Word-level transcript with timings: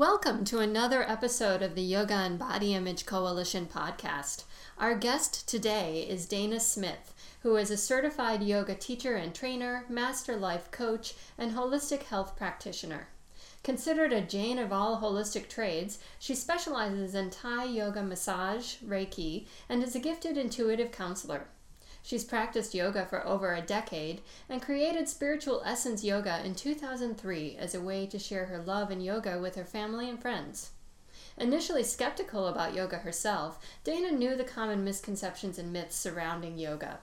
Welcome 0.00 0.46
to 0.46 0.60
another 0.60 1.02
episode 1.02 1.60
of 1.60 1.74
the 1.74 1.82
Yoga 1.82 2.14
and 2.14 2.38
Body 2.38 2.72
Image 2.72 3.04
Coalition 3.04 3.66
podcast. 3.66 4.44
Our 4.78 4.94
guest 4.94 5.46
today 5.46 6.06
is 6.08 6.24
Dana 6.24 6.58
Smith, 6.58 7.12
who 7.42 7.56
is 7.56 7.70
a 7.70 7.76
certified 7.76 8.42
yoga 8.42 8.74
teacher 8.74 9.16
and 9.16 9.34
trainer, 9.34 9.84
master 9.90 10.36
life 10.36 10.70
coach, 10.70 11.12
and 11.36 11.52
holistic 11.52 12.04
health 12.04 12.34
practitioner. 12.34 13.08
Considered 13.62 14.14
a 14.14 14.22
Jane 14.22 14.58
of 14.58 14.72
all 14.72 15.02
holistic 15.02 15.50
trades, 15.50 15.98
she 16.18 16.34
specializes 16.34 17.14
in 17.14 17.28
Thai 17.28 17.66
yoga 17.66 18.02
massage, 18.02 18.76
Reiki, 18.76 19.48
and 19.68 19.82
is 19.82 19.94
a 19.94 20.00
gifted 20.00 20.38
intuitive 20.38 20.92
counselor. 20.92 21.48
She's 22.02 22.24
practiced 22.24 22.74
yoga 22.74 23.06
for 23.06 23.24
over 23.26 23.54
a 23.54 23.60
decade 23.60 24.22
and 24.48 24.62
created 24.62 25.08
Spiritual 25.08 25.62
Essence 25.64 26.02
Yoga 26.02 26.44
in 26.44 26.54
2003 26.54 27.56
as 27.56 27.74
a 27.74 27.80
way 27.80 28.06
to 28.06 28.18
share 28.18 28.46
her 28.46 28.58
love 28.58 28.90
in 28.90 29.00
yoga 29.00 29.38
with 29.38 29.54
her 29.54 29.64
family 29.64 30.08
and 30.08 30.20
friends. 30.20 30.70
Initially 31.36 31.84
skeptical 31.84 32.46
about 32.46 32.74
yoga 32.74 32.98
herself, 32.98 33.58
Dana 33.84 34.10
knew 34.10 34.36
the 34.36 34.44
common 34.44 34.84
misconceptions 34.84 35.58
and 35.58 35.72
myths 35.72 35.96
surrounding 35.96 36.58
yoga. 36.58 37.00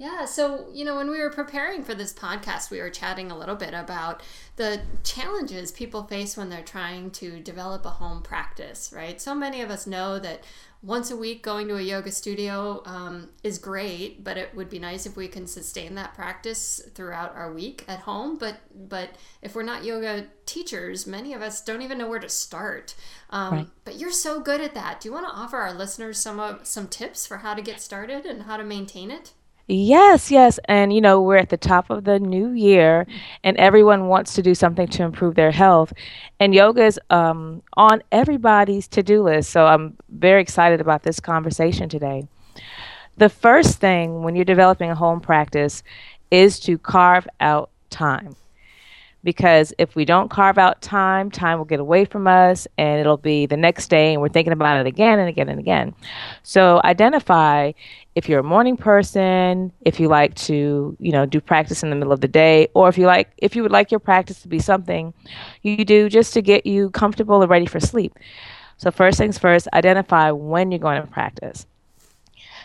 Yeah, 0.03 0.25
so, 0.25 0.67
you 0.73 0.85
know, 0.85 0.97
when 0.97 1.13
we 1.13 1.21
were 1.21 1.31
preparing 1.31 1.85
for 1.85 1.95
this 1.95 2.13
podcast, 2.13 2.73
we 2.73 2.81
were 2.81 2.91
chatting 2.91 3.31
a 3.31 3.39
little 3.39 3.55
bit 3.55 3.73
about 3.73 4.21
the 4.57 4.81
challenges 5.05 5.71
people 5.71 6.03
face 6.03 6.37
when 6.37 6.51
they're 6.51 6.61
trying 6.61 7.13
to 7.13 7.39
develop 7.39 7.87
a 7.87 7.91
home 7.91 8.21
practice, 8.21 8.93
right? 8.93 9.21
So 9.21 9.33
many 9.33 9.63
of 9.63 9.71
us 9.71 9.87
know 9.87 10.19
that 10.19 10.43
once 10.83 11.13
a 11.13 11.17
week 11.17 11.45
going 11.45 11.69
to 11.69 11.77
a 11.77 11.81
yoga 11.81 12.11
studio 12.11 12.83
um, 12.85 13.29
is 13.45 13.57
great 13.61 14.25
but 14.25 14.37
it 14.37 14.53
would 14.53 14.69
be 14.69 14.81
nice 14.81 15.07
if 15.07 15.17
we 15.17 15.29
can 15.29 15.47
sustain 15.47 15.95
that 15.95 16.13
practice 16.13 16.81
throughout 16.97 17.33
our 17.37 17.53
week 17.53 17.85
at 17.87 18.01
home 18.01 18.37
but 18.37 18.57
but 18.75 19.11
if 19.43 19.55
we're 19.55 19.63
not 19.63 19.85
yoga 19.85 20.27
teachers 20.45 21.07
many 21.07 21.33
of 21.33 21.41
us 21.41 21.63
don't 21.63 21.83
even 21.83 21.99
know 21.99 22.09
where 22.09 22.19
to 22.19 22.29
start 22.29 22.97
um, 23.31 23.55
right. 23.55 23.67
but 23.85 23.97
you're 23.97 24.11
so 24.11 24.41
good 24.41 24.61
at 24.61 24.75
that 24.75 25.01
do 25.01 25.09
you 25.09 25.13
want 25.13 25.25
to 25.25 25.33
offer 25.33 25.59
our 25.59 25.73
listeners 25.73 26.19
some 26.19 26.41
uh, 26.41 26.57
some 26.65 26.89
tips 26.89 27.29
for 27.29 27.37
how 27.37 27.55
to 27.55 27.63
get 27.63 27.81
started 27.81 28.27
and 28.27 28.43
how 28.43 28.57
to 28.57 28.65
maintain 28.65 29.09
it 29.09 29.35
Yes, 29.69 30.31
yes. 30.31 30.59
And, 30.67 30.93
you 30.93 31.01
know, 31.01 31.23
we're 31.23 31.37
at 31.37 31.49
the 31.49 31.57
top 31.57 31.89
of 31.91 32.05
the 32.05 32.19
new 32.19 32.51
year 32.51 33.07
and 33.45 33.57
everyone 33.57 34.09
wants 34.09 34.35
to 34.35 34.43
do 34.43 34.55
something 34.55 34.89
to 34.89 35.03
improve 35.03 35.35
their 35.35 35.53
health. 35.53 35.93
And 36.41 36.55
yoga 36.55 36.85
is 36.85 37.01
um, 37.11 37.63
on 37.75 38.03
everybody's 38.11 38.89
to 38.89 39.03
do 39.03 39.23
list. 39.23 39.51
So 39.51 39.67
I'm 39.67 39.97
very 40.09 40.43
excited 40.43 40.81
about 40.81 41.05
this 41.05 41.21
conversation 41.21 41.89
today. 41.89 42.27
The 43.17 43.29
first 43.29 43.79
thing 43.79 44.23
when 44.23 44.35
you're 44.37 44.45
developing 44.45 44.91
a 44.91 44.95
home 44.95 45.21
practice 45.21 45.83
is 46.31 46.59
to 46.61 46.79
carve 46.79 47.29
out 47.41 47.71
time 47.91 48.35
because 49.25 49.73
if 49.79 49.95
we 49.95 50.05
don't 50.05 50.31
carve 50.31 50.59
out 50.59 50.83
time, 50.83 51.31
time 51.31 51.59
will 51.59 51.65
get 51.65 51.81
away 51.81 52.05
from 52.05 52.27
us 52.27 52.67
and 52.77 53.01
it'll 53.01 53.17
be 53.17 53.47
the 53.47 53.57
next 53.57 53.89
day 53.89 54.13
and 54.13 54.21
we're 54.21 54.29
thinking 54.29 54.53
about 54.53 54.81
it 54.81 54.87
again 54.87 55.19
and 55.19 55.29
again 55.29 55.49
and 55.49 55.61
again. 55.61 55.95
So 56.43 56.81
identify 56.85 57.73
if 58.15 58.29
you're 58.29 58.41
a 58.41 58.45
morning 58.45 58.77
person, 58.77 59.73
if 59.83 60.01
you 60.01 60.09
like 60.09 60.35
to, 60.35 60.97
you 60.99 61.13
know, 61.13 61.25
do 61.25 61.41
practice 61.41 61.83
in 61.83 61.91
the 61.91 61.97
middle 61.97 62.13
of 62.13 62.21
the 62.21 62.29
day, 62.29 62.69
or 62.75 62.89
if 62.89 62.99
you 62.99 63.07
like 63.07 63.33
if 63.39 63.57
you 63.57 63.63
would 63.63 63.73
like 63.73 63.91
your 63.91 64.01
practice 64.01 64.43
to 64.43 64.49
be 64.49 64.59
something 64.59 65.15
you 65.63 65.85
do 65.85 66.09
just 66.09 66.35
to 66.35 66.43
get 66.43 66.67
you 66.67 66.91
comfortable 66.91 67.41
and 67.41 67.51
ready 67.51 67.67
for 67.67 67.81
sleep. 67.81 68.19
So 68.77 68.91
first 68.91 69.19
things 69.19 69.39
first, 69.39 69.69
identify 69.73 70.31
when 70.33 70.73
you're 70.73 70.81
going 70.81 71.01
to 71.01 71.07
practice. 71.07 71.67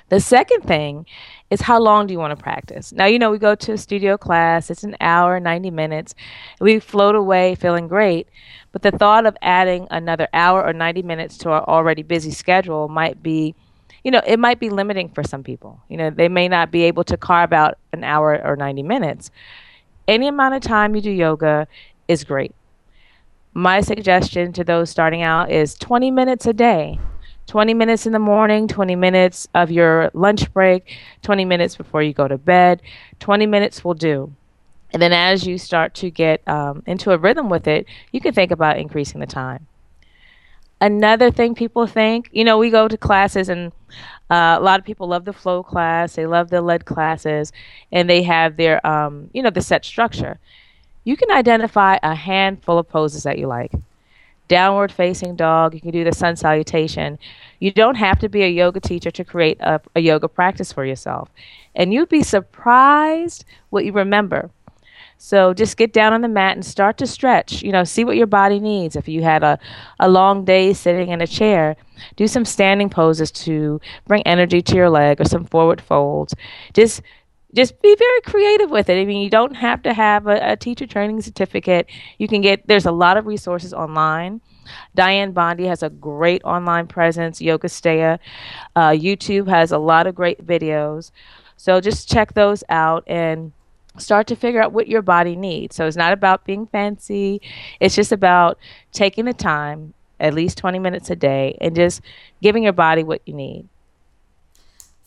The 0.10 0.20
second 0.20 0.62
thing 0.62 1.06
is 1.50 1.62
how 1.62 1.80
long 1.80 2.08
do 2.08 2.14
you 2.14 2.20
want 2.20 2.38
to 2.38 2.42
practice? 2.42 2.92
Now, 2.92 3.06
you 3.06 3.20
know, 3.20 3.32
we 3.32 3.38
go 3.38 3.56
to 3.56 3.74
a 3.74 3.78
studio 3.78 4.18
class, 4.18 4.70
it's 4.70 4.84
an 4.84 4.96
hour, 5.00 5.40
90 5.40 5.72
minutes. 5.72 6.14
We 6.60 6.80
float 6.80 7.16
away 7.16 7.56
feeling 7.56 7.88
great, 7.88 8.28
but 8.72 8.82
the 8.82 8.92
thought 8.92 9.26
of 9.26 9.38
adding 9.42 9.88
another 9.90 10.28
hour 10.34 10.64
or 10.64 10.74
90 10.74 11.04
minutes 11.04 11.38
to 11.40 11.52
our 11.52 11.64
already 11.64 12.04
busy 12.04 12.32
schedule 12.32 12.90
might 12.90 13.24
be, 13.24 13.56
you 14.04 14.12
know, 14.12 14.22
it 14.28 14.40
might 14.40 14.60
be 14.60 14.70
limiting 14.70 15.10
for 15.10 15.24
some 15.24 15.44
people. 15.44 15.82
You 15.88 15.98
know, 15.98 16.10
they 16.10 16.28
may 16.28 16.48
not 16.50 16.72
be 16.72 16.84
able 16.84 17.06
to 17.06 17.18
carve 17.18 17.54
out 17.54 17.78
an 17.94 18.04
hour 18.04 18.42
or 18.44 18.56
90 18.56 18.84
minutes. 18.84 19.32
Any 20.08 20.28
amount 20.28 20.56
of 20.56 20.62
time 20.62 20.96
you 20.96 21.02
do 21.02 21.12
yoga 21.12 21.68
is 22.08 22.24
great. 22.24 22.54
My 23.54 23.82
suggestion 23.82 24.54
to 24.54 24.64
those 24.64 24.90
starting 24.90 25.24
out 25.24 25.50
is 25.50 25.74
20 25.76 26.12
minutes 26.12 26.46
a 26.46 26.54
day 26.54 27.00
20 27.48 27.74
minutes 27.74 28.06
in 28.06 28.12
the 28.12 28.20
morning, 28.20 28.68
20 28.68 28.96
minutes 28.96 29.48
of 29.56 29.72
your 29.72 30.12
lunch 30.14 30.52
break, 30.54 30.98
20 31.24 31.46
minutes 31.46 31.76
before 31.76 32.04
you 32.04 32.14
go 32.14 32.28
to 32.28 32.38
bed. 32.38 32.82
20 33.20 33.46
minutes 33.46 33.84
will 33.84 33.94
do. 33.94 34.34
And 34.92 35.02
then 35.02 35.14
as 35.14 35.46
you 35.48 35.58
start 35.58 35.94
to 35.96 36.10
get 36.10 36.46
um, 36.48 36.84
into 36.86 37.12
a 37.12 37.18
rhythm 37.18 37.50
with 37.50 37.68
it, 37.68 37.86
you 38.12 38.22
can 38.22 38.34
think 38.34 38.52
about 38.52 38.78
increasing 38.78 39.20
the 39.20 39.26
time. 39.26 39.68
Another 40.80 41.32
thing 41.32 41.56
people 41.56 41.88
think, 41.88 42.30
you 42.32 42.44
know, 42.44 42.58
we 42.58 42.70
go 42.70 42.88
to 42.88 42.98
classes 42.98 43.50
and 43.50 43.72
uh, 44.30 44.58
a 44.60 44.62
lot 44.62 44.80
of 44.80 44.86
people 44.86 45.08
love 45.08 45.26
the 45.26 45.34
flow 45.34 45.64
class, 45.64 46.16
they 46.16 46.28
love 46.28 46.50
the 46.50 46.62
lead 46.62 46.86
classes, 46.86 47.52
and 47.92 48.10
they 48.10 48.22
have 48.24 48.58
their, 48.58 48.86
um, 48.86 49.30
you 49.34 49.42
know, 49.42 49.50
the 49.50 49.62
set 49.62 49.84
structure. 49.84 50.38
You 51.04 51.18
can 51.18 51.32
identify 51.32 51.98
a 52.04 52.14
handful 52.14 52.78
of 52.78 52.88
poses 52.88 53.24
that 53.24 53.40
you 53.40 53.48
like 53.48 53.72
downward 54.48 54.92
facing 54.92 55.36
dog. 55.36 55.74
You 55.74 55.82
can 55.82 55.92
do 55.92 56.04
the 56.04 56.12
sun 56.12 56.36
salutation. 56.36 57.20
You 57.60 57.72
don't 57.72 57.96
have 57.96 58.20
to 58.20 58.30
be 58.30 58.44
a 58.44 58.50
yoga 58.50 58.80
teacher 58.80 59.12
to 59.12 59.24
create 59.24 59.60
a, 59.62 59.82
a 59.96 60.00
yoga 60.00 60.28
practice 60.28 60.72
for 60.72 60.86
yourself. 60.86 61.30
And 61.76 61.94
you'd 61.94 62.10
be 62.10 62.24
surprised 62.24 63.46
what 63.70 63.86
you 63.86 63.92
remember. 63.92 64.52
So 65.18 65.54
just 65.54 65.78
get 65.78 65.94
down 65.94 66.14
on 66.14 66.22
the 66.22 66.28
mat 66.28 66.56
and 66.56 66.66
start 66.66 66.98
to 67.00 67.08
stretch. 67.08 67.64
You 67.64 67.72
know, 67.72 67.84
see 67.84 68.06
what 68.06 68.18
your 68.18 68.28
body 68.28 68.60
needs. 68.60 68.96
If 68.96 69.08
you 69.08 69.24
had 69.24 69.44
a, 69.44 69.58
a 70.00 70.10
long 70.10 70.46
day 70.46 70.74
sitting 70.74 71.10
in 71.10 71.22
a 71.22 71.28
chair, 71.28 71.76
do 72.16 72.28
some 72.28 72.46
standing 72.46 72.90
poses 72.90 73.32
to 73.32 73.82
bring 74.08 74.22
energy 74.28 74.62
to 74.62 74.76
your 74.76 74.90
leg 74.90 75.20
or 75.20 75.26
some 75.26 75.46
forward 75.46 75.82
folds. 75.82 76.36
Just 76.74 77.02
just 77.54 77.82
be 77.82 77.96
very 77.96 78.22
creative 78.22 78.70
with 78.70 78.90
it. 78.90 79.00
I 79.00 79.06
mean, 79.06 79.22
you 79.22 79.30
don't 79.30 79.56
have 79.56 79.82
to 79.84 79.94
have 79.94 80.28
a, 80.28 80.52
a, 80.52 80.56
teacher 80.58 80.86
training 80.86 81.22
certificate. 81.22 81.88
You 82.18 82.28
can 82.28 82.42
get, 82.42 82.68
there's 82.68 82.86
a 82.86 82.92
lot 82.92 83.18
of 83.18 83.26
resources 83.26 83.74
online. 83.74 84.42
Dianne 84.98 85.34
Bondy 85.34 85.66
has 85.66 85.82
a 85.82 85.90
great 85.90 86.44
online 86.44 86.88
presence, 86.88 87.40
Yogasteya. 87.40 88.20
Uh, 88.76 88.90
YouTube 88.90 89.48
has 89.48 89.72
a 89.72 89.78
lot 89.78 90.08
of 90.08 90.16
great 90.16 90.46
videos. 90.46 91.12
So 91.56 91.80
just 91.80 92.10
check 92.10 92.34
those 92.34 92.64
out 92.70 93.04
and 93.08 93.54
start 93.98 94.28
to 94.28 94.36
figure 94.36 94.62
out 94.62 94.74
what 94.74 94.88
your 94.88 95.02
body 95.02 95.36
needs. 95.36 95.76
So 95.76 95.88
it's 95.88 95.98
not 95.98 96.14
about 96.14 96.46
being 96.46 96.68
fancy, 96.68 97.42
it's 97.80 97.96
just 97.96 98.12
about 98.12 98.58
taking 98.92 99.26
the 99.26 99.34
time, 99.34 99.94
at 100.20 100.34
least 100.34 100.58
20 100.58 100.80
minutes 100.80 101.10
a 101.10 101.16
day, 101.16 101.58
and 101.62 101.76
just 101.76 102.02
giving 102.42 102.64
your 102.64 102.74
body 102.74 103.04
what 103.04 103.22
you 103.26 103.34
need. 103.34 103.68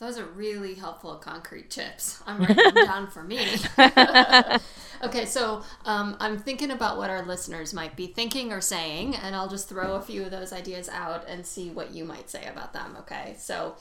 Those 0.01 0.19
are 0.19 0.25
really 0.25 0.75
helpful 0.75 1.17
concrete 1.17 1.69
tips. 1.69 2.23
I'm 2.27 2.39
writing 2.39 2.57
them 2.57 2.75
down 2.87 3.07
for 3.09 3.23
me. 3.23 3.47
okay, 5.03 5.27
so 5.27 5.63
um, 5.85 6.17
I'm 6.19 6.39
thinking 6.39 6.71
about 6.71 6.97
what 6.97 7.11
our 7.11 7.23
listeners 7.27 7.75
might 7.75 7.97
be 7.97 8.07
thinking 8.07 8.51
or 8.51 8.63
saying, 8.63 9.15
and 9.17 9.37
I'll 9.37 9.49
just 9.49 9.69
throw 9.69 9.97
a 9.97 10.01
few 10.01 10.25
of 10.25 10.31
those 10.31 10.55
ideas 10.55 10.89
out 10.89 11.29
and 11.29 11.45
see 11.45 11.69
what 11.69 11.91
you 11.91 12.07
might 12.07 12.31
say 12.31 12.47
about 12.47 12.73
them. 12.73 12.97
Okay, 13.01 13.35
so 13.37 13.77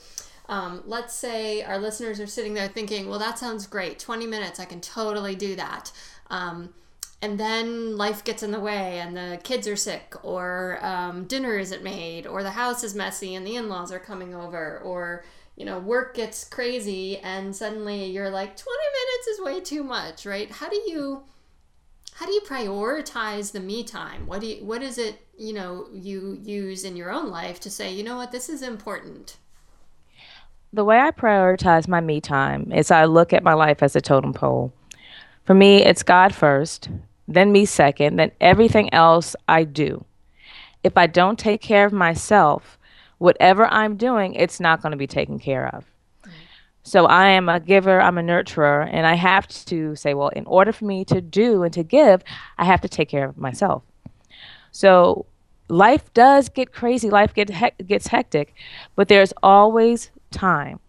um, 0.49 0.83
let's 0.85 1.13
say 1.13 1.63
our 1.63 1.77
listeners 1.77 2.19
are 2.19 2.27
sitting 2.27 2.53
there 2.53 2.67
thinking, 2.67 3.07
well, 3.07 3.19
that 3.19 3.39
sounds 3.39 3.65
great. 3.65 3.97
20 3.97 4.27
minutes, 4.27 4.59
I 4.59 4.65
can 4.65 4.81
totally 4.81 5.35
do 5.35 5.55
that. 5.55 5.89
Um, 6.29 6.73
and 7.21 7.39
then 7.39 7.97
life 7.97 8.25
gets 8.25 8.43
in 8.43 8.51
the 8.51 8.59
way 8.59 8.99
and 8.99 9.15
the 9.15 9.39
kids 9.43 9.67
are 9.67 9.75
sick 9.75 10.15
or 10.23 10.79
um, 10.81 11.25
dinner 11.25 11.57
isn't 11.57 11.83
made 11.83 12.25
or 12.25 12.43
the 12.43 12.51
house 12.51 12.83
is 12.83 12.95
messy 12.95 13.35
and 13.35 13.45
the 13.45 13.55
in-laws 13.55 13.91
are 13.91 13.99
coming 13.99 14.33
over 14.33 14.79
or 14.79 15.23
you 15.59 15.65
know, 15.65 15.77
work 15.77 16.15
gets 16.15 16.45
crazy 16.45 17.17
and 17.17 17.53
suddenly 17.53 18.05
you're 18.05 18.29
like 18.29 18.55
20 18.55 18.77
minutes 18.93 19.27
is 19.27 19.41
way 19.41 19.59
too 19.59 19.83
much, 19.83 20.25
right? 20.25 20.49
How 20.49 20.69
do 20.69 20.77
you 20.87 21.23
how 22.15 22.25
do 22.25 22.31
you 22.33 22.41
prioritize 22.41 23.51
the 23.51 23.59
me 23.59 23.83
time? 23.83 24.25
What 24.25 24.41
do 24.41 24.47
you, 24.47 24.65
what 24.65 24.81
is 24.81 24.97
it, 24.97 25.25
you 25.37 25.53
know, 25.53 25.87
you 25.93 26.37
use 26.41 26.83
in 26.83 26.97
your 26.97 27.11
own 27.11 27.29
life 27.29 27.59
to 27.61 27.69
say, 27.69 27.93
you 27.93 28.03
know 28.03 28.17
what, 28.17 28.31
this 28.31 28.49
is 28.49 28.61
important? 28.61 29.37
The 30.73 30.83
way 30.83 30.99
I 30.99 31.11
prioritize 31.11 31.87
my 31.87 32.01
me 32.01 32.19
time 32.19 32.71
is 32.73 32.91
I 32.91 33.05
look 33.05 33.31
at 33.31 33.43
my 33.43 33.53
life 33.53 33.81
as 33.81 33.95
a 33.95 34.01
totem 34.01 34.33
pole. 34.33 34.73
For 35.45 35.53
me, 35.53 35.83
it's 35.83 36.03
God 36.03 36.35
first, 36.35 36.89
then 37.27 37.51
me 37.53 37.65
second, 37.65 38.17
then 38.17 38.31
everything 38.41 38.93
else 38.93 39.35
I 39.47 39.63
do. 39.63 40.03
If 40.83 40.97
I 40.97 41.07
don't 41.07 41.39
take 41.39 41.61
care 41.61 41.85
of 41.85 41.93
myself, 41.93 42.77
whatever 43.19 43.67
I'm 43.67 43.95
doing, 43.95 44.33
it's 44.33 44.59
not 44.59 44.81
going 44.81 44.91
to 44.91 44.97
be 44.97 45.07
taken 45.07 45.39
care 45.39 45.67
of. 45.73 45.85
So 46.83 47.05
I 47.05 47.27
am 47.27 47.49
a 47.49 47.59
giver, 47.59 48.01
I'm 48.01 48.17
a 48.17 48.21
nurturer, 48.21 48.89
and 48.91 49.05
I 49.05 49.13
have 49.13 49.47
to 49.47 49.95
say, 49.95 50.13
well, 50.13 50.29
in 50.29 50.45
order 50.45 50.71
for 50.71 50.85
me 50.85 51.05
to 51.05 51.21
do 51.21 51.61
and 51.63 51.73
to 51.73 51.83
give, 51.83 52.23
I 52.57 52.65
have 52.65 52.81
to 52.81 52.89
take 52.89 53.09
care 53.09 53.25
of 53.25 53.37
myself. 53.37 53.83
So 54.71 55.25
life 55.67 56.11
does 56.13 56.49
get 56.49 56.73
crazy, 56.73 57.09
life 57.09 57.33
get 57.33 57.49
hec- 57.49 57.85
gets 57.85 58.07
hectic, 58.07 58.55
but 58.95 59.07
there's 59.07 59.33
always 59.43 60.09
time. 60.31 60.79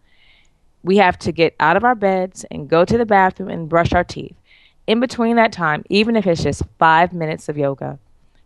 We 0.82 0.96
have 0.96 1.18
to 1.18 1.32
get 1.32 1.54
out 1.60 1.76
of 1.76 1.84
our 1.84 1.94
beds 1.94 2.46
and 2.50 2.68
go 2.68 2.84
to 2.84 2.96
the 2.96 3.04
bathroom 3.04 3.50
and 3.50 3.68
brush 3.68 3.92
our 3.92 4.04
teeth. 4.04 4.36
In 4.86 5.00
between 5.00 5.36
that 5.36 5.52
time, 5.52 5.84
even 5.90 6.16
if 6.16 6.26
it's 6.26 6.42
just 6.42 6.62
five 6.78 7.12
minutes 7.12 7.48
of 7.48 7.58
yoga, 7.58 7.98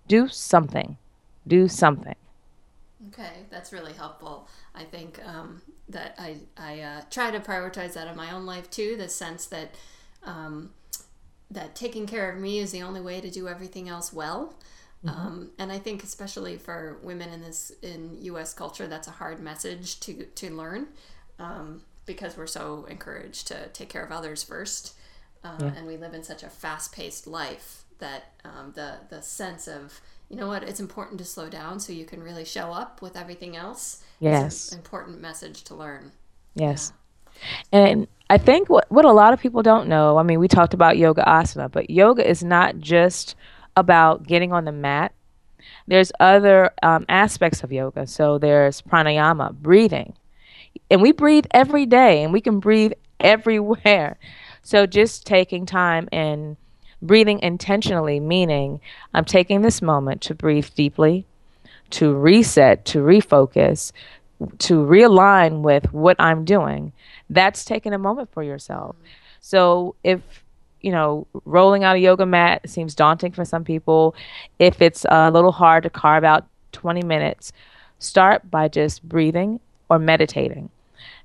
do 0.09 0.29
something. 0.29 0.97
Do 1.47 1.69
something. 1.69 2.17
Okay, 3.15 3.45
that's 3.49 3.73
really 3.73 3.93
helpful. 3.93 4.49
I 4.75 4.83
think 4.83 5.25
um, 5.25 5.63
that 5.89 6.17
I, 6.19 6.37
I 6.57 6.81
uh, 6.81 7.01
try 7.11 7.31
to 7.31 7.39
prioritize 7.39 7.93
that 7.93 8.09
in 8.09 8.17
my 8.17 8.33
own 8.33 8.45
life 8.45 8.69
too 8.71 8.97
the 8.97 9.09
sense 9.09 9.47
that 9.47 9.75
um, 10.25 10.71
that 11.51 11.77
taking 11.77 12.07
care 12.07 12.31
of 12.33 12.41
me 12.41 12.59
is 12.59 12.73
the 12.73 12.83
only 12.83 13.01
way 13.01 13.21
to 13.21 13.31
do 13.31 13.47
everything 13.47 13.89
else 13.89 14.13
well. 14.13 14.55
Mm-hmm. 15.05 15.09
Um, 15.09 15.51
and 15.59 15.71
I 15.71 15.79
think 15.79 16.03
especially 16.03 16.57
for 16.57 16.99
women 17.03 17.29
in 17.31 17.41
this 17.41 17.71
in 17.83 18.19
U.S. 18.23 18.53
culture, 18.53 18.89
that's 18.89 19.07
a 19.07 19.13
hard 19.13 19.41
message 19.41 20.01
to 20.01 20.25
to 20.25 20.51
learn 20.53 20.89
um, 21.39 21.83
because 22.07 22.37
we're 22.37 22.49
so 22.49 22.85
encouraged 22.91 23.47
to 23.49 23.69
take 23.69 23.91
care 23.91 24.05
of 24.05 24.11
others 24.11 24.43
first, 24.43 24.95
uh, 25.45 25.57
yeah. 25.61 25.73
and 25.77 25.87
we 25.87 25.97
live 25.97 26.15
in 26.15 26.25
such 26.25 26.43
a 26.43 26.49
fast 26.49 26.93
paced 26.93 27.29
life 27.29 27.85
that 27.99 28.33
um, 28.45 28.73
the 28.75 28.97
the 29.09 29.23
sense 29.23 29.69
of 29.69 30.01
you 30.29 30.37
know 30.37 30.49
what 30.49 30.63
it's 30.63 30.81
important 30.81 31.19
to 31.19 31.25
slow 31.25 31.49
down 31.49 31.81
so 31.81 31.93
you 31.93 32.05
can 32.05 32.23
really 32.23 32.45
show 32.45 32.73
up 32.73 33.03
with 33.03 33.17
everything 33.17 33.57
else. 33.57 34.03
Yes, 34.21 34.73
important 34.73 35.21
message 35.21 35.65
to 35.65 35.75
learn. 35.75 36.13
Yes, 36.55 36.93
yeah. 37.73 37.79
and 37.79 38.09
I 38.31 38.39
think 38.39 38.69
what 38.69 38.91
what 38.91 39.05
a 39.05 39.13
lot 39.13 39.33
of 39.33 39.41
people 39.41 39.63
don't 39.63 39.89
know. 39.89 40.19
I 40.19 40.23
mean, 40.23 40.41
we 40.41 40.49
talked 40.49 40.75
about 40.75 40.97
yoga 40.97 41.23
asana, 41.23 41.71
but 41.71 41.91
yoga 41.91 42.29
is 42.29 42.43
not 42.43 42.79
just 42.79 43.37
about 43.77 44.27
getting 44.27 44.53
on 44.53 44.65
the 44.65 44.73
mat. 44.73 45.13
There's 45.87 46.13
other 46.21 46.71
um, 46.83 47.05
aspects 47.09 47.63
of 47.63 47.73
yoga. 47.73 48.07
So 48.07 48.39
there's 48.39 48.83
pranayama, 48.83 49.55
breathing. 49.55 50.15
And 50.91 51.03
we 51.03 51.13
breathe 51.13 51.47
every 51.53 51.87
day 51.87 52.23
and 52.23 52.33
we 52.33 52.41
can 52.41 52.61
breathe 52.61 52.93
everywhere. 53.21 54.19
So 54.63 54.87
just 54.87 55.27
taking 55.27 55.67
time 55.67 56.09
and 56.11 56.57
breathing 57.05 57.39
intentionally, 57.41 58.19
meaning 58.19 58.81
I'm 59.13 59.25
taking 59.25 59.63
this 59.63 59.81
moment 59.81 60.21
to 60.23 60.35
breathe 60.35 60.69
deeply, 60.75 61.27
to 61.91 62.13
reset, 62.15 62.85
to 62.87 62.99
refocus, 62.99 63.93
to 64.59 64.85
realign 64.85 65.61
with 65.63 65.93
what 65.93 66.17
I'm 66.19 66.45
doing. 66.45 66.93
That's 67.31 67.65
taking 67.65 67.93
a 67.93 67.99
moment 67.99 68.31
for 68.33 68.43
yourself. 68.43 68.97
So 69.41 69.95
if 70.03 70.21
you 70.85 70.93
know, 70.93 71.27
rolling 71.47 71.83
out 71.83 71.97
a 71.97 71.99
yoga 71.99 72.27
mat 72.27 72.69
seems 72.69 72.95
daunting 72.95 73.33
for 73.33 73.47
some 73.47 73.65
people. 73.65 74.15
If 74.59 74.83
it's 74.83 75.07
a 75.09 75.31
little 75.31 75.51
hard 75.51 75.83
to 75.85 75.91
carve 75.91 76.25
out 76.25 76.47
20 76.73 77.03
minutes, 77.03 77.55
start 78.01 78.51
by 78.51 78.69
just 78.69 79.03
breathing 79.03 79.61
or 79.89 79.99
meditating. 79.99 80.69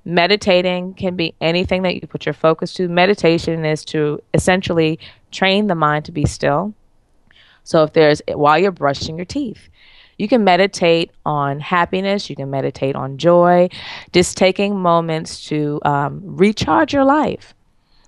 Meditating 0.06 0.94
can 0.94 1.14
be 1.14 1.34
anything 1.42 1.82
that 1.82 1.94
you 1.94 2.00
put 2.06 2.24
your 2.24 2.32
focus 2.32 2.72
to. 2.72 2.88
Meditation 2.88 3.66
is 3.66 3.84
to 3.84 4.22
essentially 4.32 4.98
train 5.30 5.66
the 5.66 5.74
mind 5.74 6.04
to 6.06 6.12
be 6.12 6.26
still. 6.26 6.74
So 7.64 7.84
if 7.84 7.92
there's 7.92 8.22
while 8.28 8.58
you're 8.58 8.72
brushing 8.72 9.16
your 9.16 9.26
teeth, 9.26 9.68
you 10.18 10.28
can 10.28 10.44
meditate 10.44 11.10
on 11.24 11.60
happiness, 11.60 12.28
you 12.28 12.36
can 12.36 12.50
meditate 12.50 12.96
on 12.96 13.16
joy, 13.16 13.68
just 14.12 14.36
taking 14.36 14.78
moments 14.78 15.46
to 15.48 15.80
um, 15.84 16.20
recharge 16.24 16.92
your 16.92 17.04
life 17.04 17.54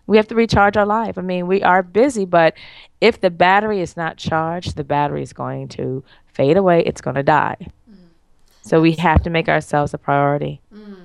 we 0.06 0.16
have 0.16 0.28
to 0.28 0.34
recharge 0.34 0.76
our 0.76 0.86
life. 0.86 1.16
I 1.16 1.22
mean, 1.22 1.46
we 1.46 1.62
are 1.62 1.82
busy, 1.82 2.24
but 2.24 2.54
if 3.00 3.20
the 3.20 3.30
battery 3.30 3.80
is 3.80 3.96
not 3.96 4.16
charged, 4.16 4.76
the 4.76 4.84
battery 4.84 5.22
is 5.22 5.32
going 5.32 5.68
to 5.68 6.04
fade 6.26 6.56
away. 6.56 6.82
It's 6.84 7.00
going 7.00 7.16
to 7.16 7.22
die. 7.22 7.56
Mm. 7.90 7.96
So 8.62 8.80
we 8.80 8.92
have 8.92 9.22
to 9.22 9.30
make 9.30 9.48
ourselves 9.48 9.94
a 9.94 9.98
priority. 9.98 10.60
Mm. 10.74 10.96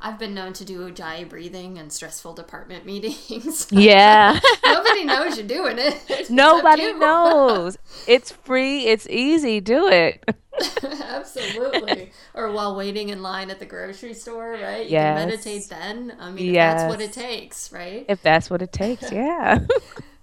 I've 0.00 0.18
been 0.18 0.34
known 0.34 0.52
to 0.54 0.64
do 0.64 0.80
ujjayi 0.90 1.28
breathing 1.28 1.78
and 1.78 1.92
stressful 1.92 2.34
department 2.34 2.86
meetings. 2.86 3.66
Yeah. 3.76 4.38
Nobody 4.64 5.04
knows 5.04 5.36
you're 5.36 5.46
doing 5.46 5.76
it. 5.78 6.30
Nobody 6.30 6.92
knows. 6.94 7.76
It's 8.06 8.32
free. 8.32 8.86
It's 8.86 9.06
easy. 9.08 9.60
Do 9.60 9.86
it. 9.88 10.24
Absolutely. 10.82 12.10
or 12.34 12.50
while 12.52 12.74
waiting 12.74 13.10
in 13.10 13.22
line 13.22 13.50
at 13.50 13.58
the 13.58 13.66
grocery 13.66 14.14
store, 14.14 14.52
right? 14.52 14.86
You 14.86 14.92
yes. 14.92 15.18
can 15.18 15.28
meditate 15.28 15.68
then. 15.68 16.16
I 16.18 16.30
mean, 16.30 16.54
yes. 16.54 16.80
that's 16.80 16.90
what 16.90 17.00
it 17.00 17.12
takes, 17.12 17.72
right? 17.72 18.06
If 18.08 18.22
that's 18.22 18.48
what 18.48 18.62
it 18.62 18.72
takes, 18.72 19.12
yeah. 19.12 19.60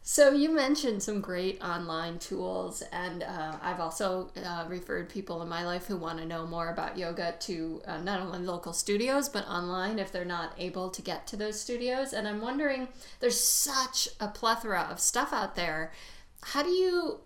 So 0.05 0.33
you 0.33 0.53
mentioned 0.53 1.01
some 1.01 1.21
great 1.21 1.63
online 1.63 2.19
tools, 2.19 2.83
and 2.91 3.23
uh, 3.23 3.55
I've 3.61 3.79
also 3.79 4.29
uh, 4.45 4.65
referred 4.67 5.07
people 5.07 5.41
in 5.41 5.47
my 5.47 5.65
life 5.65 5.87
who 5.87 5.95
want 5.95 6.19
to 6.19 6.25
know 6.25 6.45
more 6.45 6.69
about 6.69 6.97
yoga 6.97 7.35
to 7.39 7.81
uh, 7.87 8.01
not 8.01 8.19
only 8.19 8.39
local 8.39 8.73
studios 8.73 9.29
but 9.29 9.47
online 9.47 9.99
if 9.99 10.11
they're 10.11 10.25
not 10.25 10.53
able 10.57 10.89
to 10.89 11.01
get 11.01 11.25
to 11.27 11.37
those 11.37 11.57
studios. 11.57 12.11
And 12.11 12.27
I'm 12.27 12.41
wondering, 12.41 12.89
there's 13.21 13.39
such 13.39 14.09
a 14.19 14.27
plethora 14.27 14.89
of 14.91 14.99
stuff 14.99 15.31
out 15.31 15.55
there. 15.55 15.93
How 16.41 16.63
do 16.63 16.69
you 16.69 17.21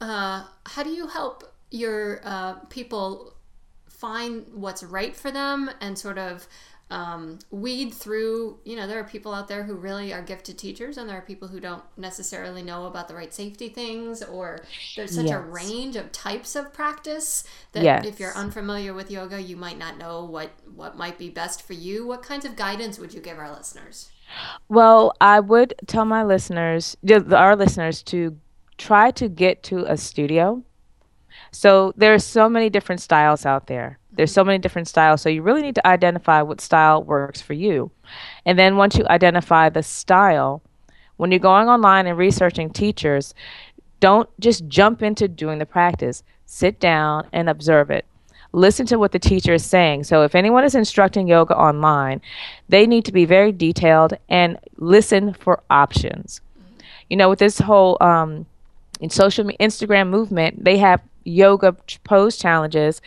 uh, 0.00 0.44
how 0.66 0.82
do 0.84 0.90
you 0.90 1.08
help 1.08 1.52
your 1.72 2.20
uh, 2.22 2.54
people 2.70 3.34
find 3.88 4.46
what's 4.52 4.84
right 4.84 5.16
for 5.16 5.30
them 5.30 5.70
and 5.80 5.98
sort 5.98 6.18
of 6.18 6.46
um, 6.90 7.38
weed 7.50 7.94
through 7.94 8.58
you 8.64 8.76
know 8.76 8.86
there 8.86 9.00
are 9.00 9.04
people 9.04 9.32
out 9.32 9.48
there 9.48 9.64
who 9.64 9.74
really 9.74 10.12
are 10.12 10.22
gifted 10.22 10.58
teachers 10.58 10.98
and 10.98 11.08
there 11.08 11.16
are 11.16 11.22
people 11.22 11.48
who 11.48 11.58
don't 11.58 11.82
necessarily 11.96 12.62
know 12.62 12.86
about 12.86 13.08
the 13.08 13.14
right 13.14 13.32
safety 13.32 13.68
things 13.68 14.22
or 14.22 14.60
there's 14.94 15.14
such 15.14 15.26
yes. 15.26 15.34
a 15.34 15.40
range 15.40 15.96
of 15.96 16.12
types 16.12 16.54
of 16.54 16.72
practice 16.74 17.44
that 17.72 17.82
yes. 17.82 18.04
if 18.04 18.20
you're 18.20 18.34
unfamiliar 18.34 18.92
with 18.92 19.10
yoga 19.10 19.40
you 19.40 19.56
might 19.56 19.78
not 19.78 19.96
know 19.96 20.24
what 20.24 20.50
what 20.74 20.96
might 20.96 21.18
be 21.18 21.30
best 21.30 21.62
for 21.62 21.72
you 21.72 22.06
what 22.06 22.22
kinds 22.22 22.44
of 22.44 22.54
guidance 22.54 22.98
would 22.98 23.14
you 23.14 23.20
give 23.20 23.38
our 23.38 23.50
listeners 23.50 24.10
well 24.68 25.12
i 25.22 25.40
would 25.40 25.74
tell 25.86 26.04
my 26.04 26.22
listeners 26.22 26.96
our 27.32 27.56
listeners 27.56 28.02
to 28.02 28.38
try 28.76 29.10
to 29.10 29.28
get 29.28 29.62
to 29.62 29.90
a 29.90 29.96
studio 29.96 30.62
so 31.50 31.92
there's 31.96 32.24
so 32.24 32.48
many 32.48 32.68
different 32.68 33.00
styles 33.00 33.46
out 33.46 33.68
there. 33.68 33.98
There's 34.16 34.32
so 34.32 34.44
many 34.44 34.58
different 34.58 34.88
styles. 34.88 35.22
So 35.22 35.28
you 35.28 35.42
really 35.42 35.62
need 35.62 35.74
to 35.76 35.86
identify 35.86 36.42
what 36.42 36.60
style 36.60 37.02
works 37.02 37.40
for 37.40 37.52
you. 37.52 37.90
And 38.44 38.58
then 38.58 38.76
once 38.76 38.96
you 38.96 39.04
identify 39.08 39.68
the 39.68 39.82
style, 39.82 40.62
when 41.16 41.30
you're 41.30 41.40
going 41.40 41.68
online 41.68 42.06
and 42.06 42.18
researching 42.18 42.70
teachers, 42.70 43.34
don't 44.00 44.28
just 44.40 44.68
jump 44.68 45.02
into 45.02 45.28
doing 45.28 45.58
the 45.58 45.66
practice. 45.66 46.22
Sit 46.46 46.78
down 46.78 47.26
and 47.32 47.48
observe 47.48 47.90
it. 47.90 48.04
Listen 48.52 48.86
to 48.86 48.98
what 48.98 49.12
the 49.12 49.18
teacher 49.18 49.54
is 49.54 49.64
saying. 49.64 50.04
So 50.04 50.22
if 50.22 50.34
anyone 50.34 50.64
is 50.64 50.74
instructing 50.74 51.26
yoga 51.26 51.56
online, 51.56 52.20
they 52.68 52.86
need 52.86 53.04
to 53.06 53.12
be 53.12 53.24
very 53.24 53.50
detailed 53.50 54.14
and 54.28 54.58
listen 54.76 55.34
for 55.34 55.62
options. 55.70 56.40
You 57.10 57.16
know, 57.16 57.28
with 57.28 57.40
this 57.40 57.58
whole 57.58 57.96
um, 58.00 58.46
in 59.00 59.10
social 59.10 59.44
Instagram 59.44 60.08
movement, 60.08 60.64
they 60.64 60.78
have 60.78 61.00
yoga 61.24 61.76
pose 62.04 62.36
challenges 62.36 63.00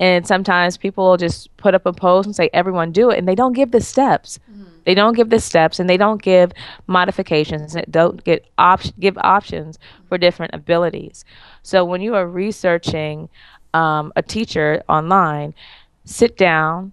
and 0.00 0.26
sometimes 0.26 0.76
people 0.76 1.10
will 1.10 1.16
just 1.16 1.56
put 1.56 1.74
up 1.74 1.86
a 1.86 1.92
pose 1.92 2.26
and 2.26 2.34
say 2.34 2.50
everyone 2.52 2.90
do 2.90 3.10
it 3.10 3.18
and 3.18 3.28
they 3.28 3.34
don't 3.34 3.52
give 3.52 3.70
the 3.70 3.80
steps 3.80 4.38
mm-hmm. 4.50 4.64
they 4.84 4.94
don't 4.94 5.14
give 5.14 5.30
the 5.30 5.38
steps 5.38 5.78
and 5.78 5.88
they 5.88 5.96
don't 5.96 6.22
give 6.22 6.52
modifications 6.86 7.74
and 7.74 7.86
don't 7.90 8.24
get 8.24 8.44
op- 8.58 8.98
give 8.98 9.16
options 9.18 9.78
for 10.08 10.18
different 10.18 10.52
abilities 10.54 11.24
so 11.62 11.84
when 11.84 12.00
you 12.00 12.14
are 12.14 12.26
researching 12.26 13.28
um, 13.74 14.12
a 14.16 14.22
teacher 14.22 14.82
online 14.88 15.54
sit 16.04 16.36
down 16.36 16.92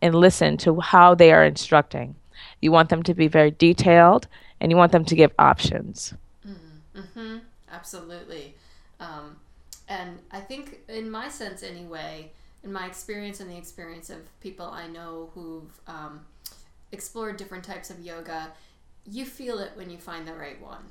and 0.00 0.14
listen 0.14 0.56
to 0.56 0.80
how 0.80 1.14
they 1.14 1.32
are 1.32 1.44
instructing 1.44 2.14
you 2.60 2.72
want 2.72 2.88
them 2.88 3.02
to 3.02 3.14
be 3.14 3.28
very 3.28 3.50
detailed 3.50 4.26
and 4.60 4.72
you 4.72 4.76
want 4.76 4.92
them 4.92 5.04
to 5.04 5.14
give 5.14 5.32
options 5.38 6.14
mm-hmm. 6.46 6.98
Mm-hmm. 6.98 7.38
absolutely 7.70 8.54
um, 9.00 9.36
and 9.88 10.18
I 10.30 10.40
think, 10.40 10.80
in 10.88 11.10
my 11.10 11.28
sense 11.28 11.62
anyway, 11.62 12.32
in 12.62 12.72
my 12.72 12.86
experience 12.86 13.40
and 13.40 13.50
the 13.50 13.56
experience 13.56 14.10
of 14.10 14.18
people 14.40 14.66
I 14.66 14.86
know 14.86 15.30
who've 15.34 15.80
um, 15.86 16.20
explored 16.92 17.36
different 17.36 17.64
types 17.64 17.90
of 17.90 18.00
yoga, 18.00 18.52
you 19.10 19.24
feel 19.24 19.58
it 19.58 19.72
when 19.74 19.90
you 19.90 19.98
find 19.98 20.26
the 20.26 20.34
right 20.34 20.60
one, 20.60 20.84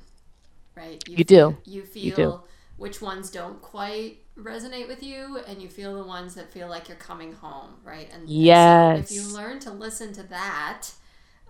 right? 0.76 1.02
You, 1.06 1.18
you 1.18 1.24
feel, 1.24 1.50
do. 1.50 1.70
You 1.70 1.82
feel 1.82 2.04
you 2.04 2.12
do. 2.12 2.40
which 2.76 3.00
ones 3.00 3.30
don't 3.30 3.60
quite 3.62 4.18
resonate 4.36 4.88
with 4.88 5.02
you, 5.02 5.38
and 5.46 5.62
you 5.62 5.68
feel 5.68 5.96
the 5.96 6.06
ones 6.06 6.34
that 6.34 6.52
feel 6.52 6.68
like 6.68 6.88
you're 6.88 6.96
coming 6.96 7.32
home, 7.32 7.74
right? 7.84 8.08
And, 8.12 8.28
yes. 8.28 8.98
And 8.98 9.08
so 9.08 9.14
if 9.14 9.20
you 9.20 9.34
learn 9.34 9.60
to 9.60 9.70
listen 9.70 10.12
to 10.14 10.22
that, 10.24 10.88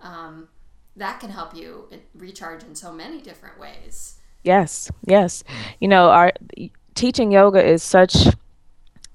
um, 0.01 0.47
that 0.95 1.19
can 1.19 1.29
help 1.29 1.55
you 1.55 1.89
recharge 2.13 2.63
in 2.63 2.75
so 2.75 2.91
many 2.91 3.21
different 3.21 3.59
ways. 3.59 4.15
Yes, 4.43 4.89
yes. 5.05 5.43
You 5.79 5.87
know, 5.87 6.09
our 6.09 6.31
teaching 6.99 7.31
yoga 7.31 7.63
is 7.63 7.81
such 7.81 8.15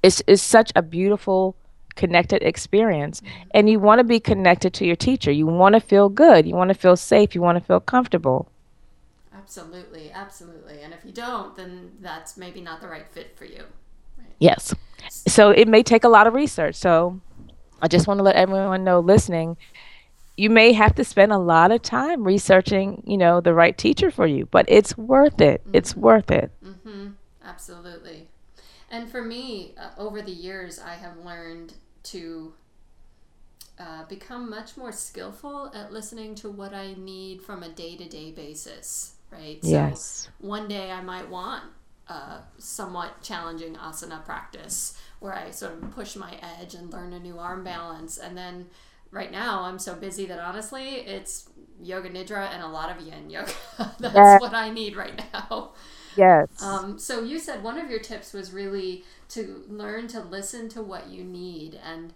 is 0.02 0.22
is 0.26 0.42
such 0.42 0.72
a 0.74 0.82
beautiful 0.82 1.56
connected 1.94 2.42
experience 2.42 3.22
and 3.52 3.70
you 3.70 3.78
want 3.78 3.98
to 4.00 4.04
be 4.04 4.18
connected 4.18 4.72
to 4.74 4.84
your 4.84 4.96
teacher 4.96 5.30
you 5.30 5.46
want 5.46 5.74
to 5.74 5.80
feel 5.80 6.08
good 6.08 6.46
you 6.46 6.54
want 6.54 6.68
to 6.68 6.74
feel 6.74 6.96
safe 6.96 7.34
you 7.34 7.40
want 7.40 7.56
to 7.58 7.64
feel 7.64 7.80
comfortable 7.80 8.48
absolutely 9.36 10.10
absolutely 10.12 10.80
and 10.82 10.92
if 10.92 11.04
you 11.04 11.12
don't 11.12 11.54
then 11.56 11.92
that's 12.00 12.36
maybe 12.36 12.60
not 12.60 12.80
the 12.80 12.88
right 12.88 13.08
fit 13.08 13.36
for 13.36 13.44
you 13.44 13.64
Yes. 14.38 14.74
So 15.26 15.50
it 15.50 15.68
may 15.68 15.82
take 15.82 16.04
a 16.04 16.08
lot 16.08 16.26
of 16.26 16.34
research. 16.34 16.74
So 16.74 17.20
I 17.80 17.88
just 17.88 18.06
want 18.06 18.18
to 18.18 18.24
let 18.24 18.36
everyone 18.36 18.84
know 18.84 19.00
listening, 19.00 19.56
you 20.36 20.50
may 20.50 20.72
have 20.72 20.94
to 20.96 21.04
spend 21.04 21.32
a 21.32 21.38
lot 21.38 21.70
of 21.70 21.82
time 21.82 22.24
researching, 22.24 23.02
you 23.06 23.16
know, 23.16 23.40
the 23.40 23.54
right 23.54 23.76
teacher 23.76 24.10
for 24.10 24.26
you, 24.26 24.46
but 24.46 24.64
it's 24.68 24.96
worth 24.98 25.40
it. 25.40 25.62
Mm-hmm. 25.62 25.76
It's 25.76 25.96
worth 25.96 26.30
it. 26.30 26.50
Mm-hmm. 26.64 27.08
Absolutely. 27.44 28.28
And 28.90 29.10
for 29.10 29.22
me, 29.22 29.74
uh, 29.78 29.90
over 29.98 30.22
the 30.22 30.32
years, 30.32 30.78
I 30.78 30.94
have 30.94 31.16
learned 31.18 31.74
to 32.04 32.54
uh, 33.78 34.04
become 34.06 34.48
much 34.48 34.76
more 34.76 34.92
skillful 34.92 35.72
at 35.74 35.92
listening 35.92 36.34
to 36.36 36.50
what 36.50 36.72
I 36.74 36.94
need 36.94 37.42
from 37.42 37.62
a 37.62 37.68
day 37.68 37.96
to 37.96 38.08
day 38.08 38.30
basis, 38.30 39.14
right? 39.30 39.58
Yes. 39.62 40.28
So 40.40 40.46
one 40.46 40.68
day 40.68 40.90
I 40.92 41.00
might 41.00 41.28
want 41.28 41.64
a 42.08 42.40
somewhat 42.58 43.22
challenging 43.22 43.74
asana 43.76 44.24
practice 44.24 44.98
where 45.20 45.34
I 45.34 45.50
sort 45.50 45.72
of 45.82 45.90
push 45.92 46.16
my 46.16 46.34
edge 46.60 46.74
and 46.74 46.92
learn 46.92 47.12
a 47.14 47.18
new 47.18 47.38
arm 47.38 47.64
balance. 47.64 48.18
And 48.18 48.36
then 48.36 48.66
right 49.10 49.32
now 49.32 49.62
I'm 49.62 49.78
so 49.78 49.94
busy 49.94 50.26
that 50.26 50.38
honestly 50.38 50.96
it's 51.00 51.48
yoga 51.82 52.10
nidra 52.10 52.48
and 52.52 52.62
a 52.62 52.68
lot 52.68 52.90
of 52.96 53.04
yin 53.04 53.30
yoga. 53.30 53.52
That's 53.98 54.14
yes. 54.14 54.40
what 54.40 54.54
I 54.54 54.70
need 54.70 54.96
right 54.96 55.20
now. 55.32 55.72
Yes. 56.16 56.48
Um, 56.62 56.98
so 56.98 57.22
you 57.22 57.38
said 57.38 57.62
one 57.62 57.78
of 57.78 57.90
your 57.90 57.98
tips 57.98 58.32
was 58.32 58.52
really 58.52 59.04
to 59.30 59.64
learn 59.68 60.08
to 60.08 60.20
listen 60.20 60.68
to 60.70 60.82
what 60.82 61.08
you 61.08 61.24
need. 61.24 61.78
And 61.84 62.12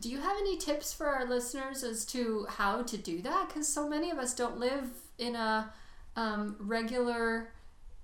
do 0.00 0.10
you 0.10 0.18
have 0.20 0.36
any 0.38 0.56
tips 0.56 0.92
for 0.92 1.06
our 1.06 1.24
listeners 1.24 1.82
as 1.82 2.04
to 2.06 2.46
how 2.48 2.82
to 2.82 2.96
do 2.96 3.20
that? 3.22 3.48
Because 3.48 3.68
so 3.68 3.88
many 3.88 4.10
of 4.10 4.18
us 4.18 4.34
don't 4.34 4.58
live 4.58 4.90
in 5.18 5.34
a 5.34 5.72
um, 6.16 6.56
regular 6.58 7.50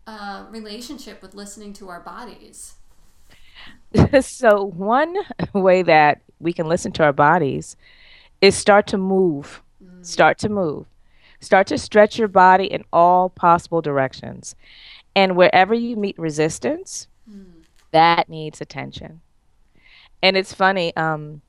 uh, 0.07 0.45
relationship 0.51 1.23
with 1.23 1.35
listening 1.35 1.73
to 1.75 1.89
our 1.89 2.01
bodies. 2.01 2.75
so 4.21 4.65
one 4.65 5.17
way 5.53 5.83
that 5.83 6.21
we 6.41 6.53
can 6.53 6.69
listen 6.69 6.93
to 6.93 7.03
our 7.03 7.13
bodies 7.13 7.77
is 8.41 8.55
start 8.55 8.87
to 8.89 8.99
move. 8.99 9.63
Mm. 9.83 10.05
Start 10.05 10.39
to 10.39 10.49
move. 10.49 10.87
Start 11.41 11.67
to 11.69 11.79
stretch 11.79 12.19
your 12.19 12.29
body 12.29 12.67
in 12.67 12.85
all 12.93 13.29
possible 13.29 13.83
directions. 13.83 14.55
And 15.17 15.37
wherever 15.37 15.75
you 15.75 15.97
meet 15.97 16.19
resistance, 16.19 17.07
mm. 17.31 17.47
that 17.93 18.29
needs 18.29 18.61
attention. 18.61 19.21
And 20.23 20.37
it's 20.37 20.53
funny, 20.53 20.97
um, 20.97 21.43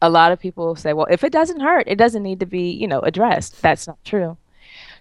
a 0.00 0.10
lot 0.10 0.32
of 0.32 0.38
people 0.38 0.76
say, 0.76 0.92
well, 0.92 1.06
if 1.10 1.24
it 1.24 1.32
doesn't 1.32 1.60
hurt, 1.60 1.84
it 1.86 1.96
doesn't 1.96 2.22
need 2.22 2.40
to 2.40 2.46
be, 2.46 2.70
you 2.70 2.86
know, 2.86 3.00
addressed. 3.00 3.60
That's 3.62 3.86
not 3.86 4.02
true. 4.04 4.36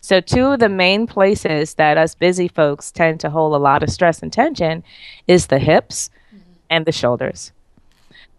So, 0.02 0.22
two 0.22 0.48
of 0.48 0.60
the 0.60 0.70
main 0.70 1.08
places 1.08 1.74
that 1.76 1.98
us 1.98 2.14
busy 2.14 2.48
folks 2.48 2.92
tend 2.92 3.20
to 3.22 3.30
hold 3.30 3.54
a 3.54 3.58
lot 3.58 3.82
of 3.82 3.90
stress 3.90 4.22
and 4.22 4.32
tension 4.32 4.84
is 5.28 5.48
the 5.48 5.58
hips 5.58 6.12
mm-hmm. 6.28 6.42
and 6.70 6.86
the 6.86 6.92
shoulders. 6.92 7.52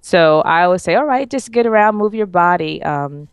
So, 0.00 0.42
I 0.42 0.62
always 0.62 0.82
say, 0.82 0.94
all 0.94 1.04
right, 1.04 1.28
just 1.28 1.50
get 1.50 1.66
around, 1.66 1.96
move 1.96 2.14
your 2.14 2.26
body. 2.26 2.82
Um, 2.84 3.28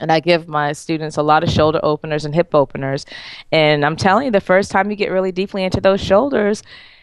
and 0.00 0.12
I 0.12 0.20
give 0.20 0.48
my 0.48 0.72
students 0.72 1.16
a 1.16 1.22
lot 1.22 1.42
of 1.42 1.50
shoulder 1.50 1.80
openers 1.82 2.24
and 2.24 2.34
hip 2.34 2.54
openers. 2.54 3.06
And 3.52 3.84
I'm 3.84 3.96
telling 3.96 4.26
you, 4.26 4.30
the 4.30 4.40
first 4.40 4.70
time 4.70 4.90
you 4.90 4.96
get 4.96 5.10
really 5.10 5.32
deeply 5.32 5.64
into 5.64 5.80
those 5.80 6.00
shoulders, 6.00 6.62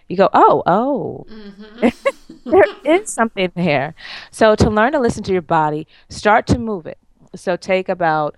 you 0.09 0.17
go, 0.17 0.29
oh, 0.33 0.63
oh, 0.65 1.25
mm-hmm. 1.29 2.50
there 2.50 2.65
is 2.83 3.12
something 3.12 3.51
there. 3.55 3.95
So 4.31 4.55
to 4.55 4.69
learn 4.69 4.91
to 4.91 5.00
listen 5.00 5.23
to 5.23 5.31
your 5.31 5.41
body, 5.41 5.88
start 6.09 6.47
to 6.47 6.59
move 6.59 6.85
it. 6.85 6.97
So 7.35 7.55
take 7.55 7.89
about 7.89 8.35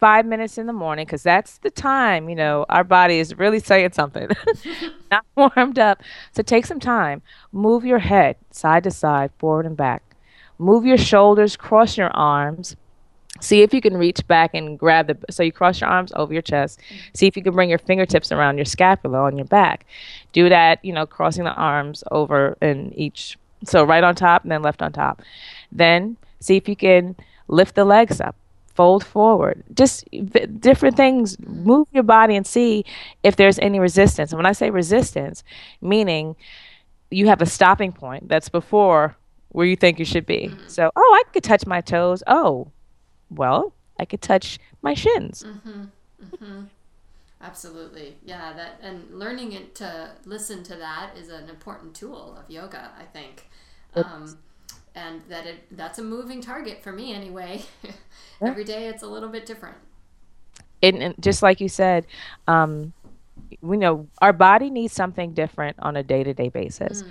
five 0.00 0.24
minutes 0.24 0.56
in 0.56 0.66
the 0.66 0.72
morning 0.72 1.04
because 1.04 1.22
that's 1.22 1.58
the 1.58 1.70
time, 1.70 2.30
you 2.30 2.34
know, 2.34 2.64
our 2.70 2.82
body 2.82 3.18
is 3.18 3.36
really 3.36 3.60
saying 3.60 3.92
something, 3.92 4.28
not 5.10 5.24
warmed 5.36 5.78
up. 5.78 6.02
So 6.32 6.42
take 6.42 6.64
some 6.64 6.80
time, 6.80 7.22
move 7.52 7.84
your 7.84 7.98
head 7.98 8.36
side 8.50 8.84
to 8.84 8.90
side, 8.90 9.30
forward 9.38 9.66
and 9.66 9.76
back. 9.76 10.02
Move 10.58 10.84
your 10.84 10.98
shoulders, 10.98 11.56
cross 11.56 11.96
your 11.96 12.10
arms, 12.10 12.76
See 13.40 13.62
if 13.62 13.72
you 13.72 13.80
can 13.80 13.96
reach 13.96 14.26
back 14.26 14.50
and 14.54 14.78
grab 14.78 15.06
the. 15.06 15.16
So 15.30 15.42
you 15.42 15.52
cross 15.52 15.80
your 15.80 15.88
arms 15.88 16.12
over 16.14 16.32
your 16.32 16.42
chest. 16.42 16.80
See 17.14 17.26
if 17.26 17.36
you 17.36 17.42
can 17.42 17.54
bring 17.54 17.70
your 17.70 17.78
fingertips 17.78 18.32
around 18.32 18.58
your 18.58 18.64
scapula 18.64 19.18
on 19.18 19.36
your 19.36 19.46
back. 19.46 19.86
Do 20.32 20.48
that, 20.48 20.84
you 20.84 20.92
know, 20.92 21.06
crossing 21.06 21.44
the 21.44 21.54
arms 21.54 22.04
over 22.10 22.58
in 22.60 22.92
each. 22.94 23.38
So 23.64 23.84
right 23.84 24.04
on 24.04 24.14
top 24.14 24.42
and 24.42 24.52
then 24.52 24.62
left 24.62 24.82
on 24.82 24.92
top. 24.92 25.22
Then 25.72 26.16
see 26.40 26.56
if 26.56 26.68
you 26.68 26.76
can 26.76 27.16
lift 27.48 27.76
the 27.76 27.84
legs 27.84 28.20
up, 28.20 28.36
fold 28.74 29.04
forward. 29.04 29.62
Just 29.74 30.06
v- 30.12 30.46
different 30.46 30.96
things. 30.96 31.38
Move 31.40 31.88
your 31.92 32.02
body 32.02 32.36
and 32.36 32.46
see 32.46 32.84
if 33.22 33.36
there's 33.36 33.58
any 33.60 33.78
resistance. 33.78 34.32
And 34.32 34.38
when 34.38 34.46
I 34.46 34.52
say 34.52 34.70
resistance, 34.70 35.44
meaning 35.80 36.36
you 37.10 37.26
have 37.28 37.40
a 37.40 37.46
stopping 37.46 37.92
point 37.92 38.28
that's 38.28 38.48
before 38.48 39.16
where 39.50 39.66
you 39.66 39.76
think 39.76 39.98
you 39.98 40.04
should 40.04 40.26
be. 40.26 40.48
Mm-hmm. 40.48 40.68
So, 40.68 40.90
oh, 40.94 41.20
I 41.20 41.22
could 41.32 41.42
touch 41.42 41.66
my 41.66 41.80
toes. 41.80 42.22
Oh, 42.26 42.70
well, 43.30 43.72
I 43.98 44.04
could 44.04 44.22
touch 44.22 44.58
my 44.82 44.94
shins. 44.94 45.44
Mm-hmm. 45.46 45.84
Mm-hmm. 46.24 46.60
Absolutely. 47.42 48.16
Yeah, 48.24 48.52
that 48.52 48.80
and 48.82 49.10
learning 49.10 49.52
it 49.52 49.74
to 49.76 50.10
listen 50.26 50.62
to 50.64 50.76
that 50.76 51.12
is 51.16 51.30
an 51.30 51.48
important 51.48 51.94
tool 51.94 52.36
of 52.38 52.50
yoga, 52.50 52.90
I 52.98 53.04
think. 53.04 53.48
Um, 53.94 54.38
and 54.94 55.22
that 55.28 55.46
it 55.46 55.64
that's 55.70 55.98
a 55.98 56.02
moving 56.02 56.40
target 56.40 56.82
for 56.82 56.92
me 56.92 57.14
anyway. 57.14 57.62
Every 58.42 58.64
day 58.64 58.88
it's 58.88 59.02
a 59.02 59.06
little 59.06 59.28
bit 59.28 59.46
different. 59.46 59.76
And, 60.82 61.02
and 61.02 61.14
just 61.20 61.42
like 61.42 61.60
you 61.60 61.68
said, 61.68 62.06
um, 62.46 62.92
we 63.60 63.76
know 63.76 64.06
our 64.20 64.32
body 64.32 64.70
needs 64.70 64.92
something 64.94 65.32
different 65.32 65.76
on 65.80 65.96
a 65.96 66.02
day-to-day 66.02 66.48
basis. 66.48 67.02
Mm. 67.02 67.08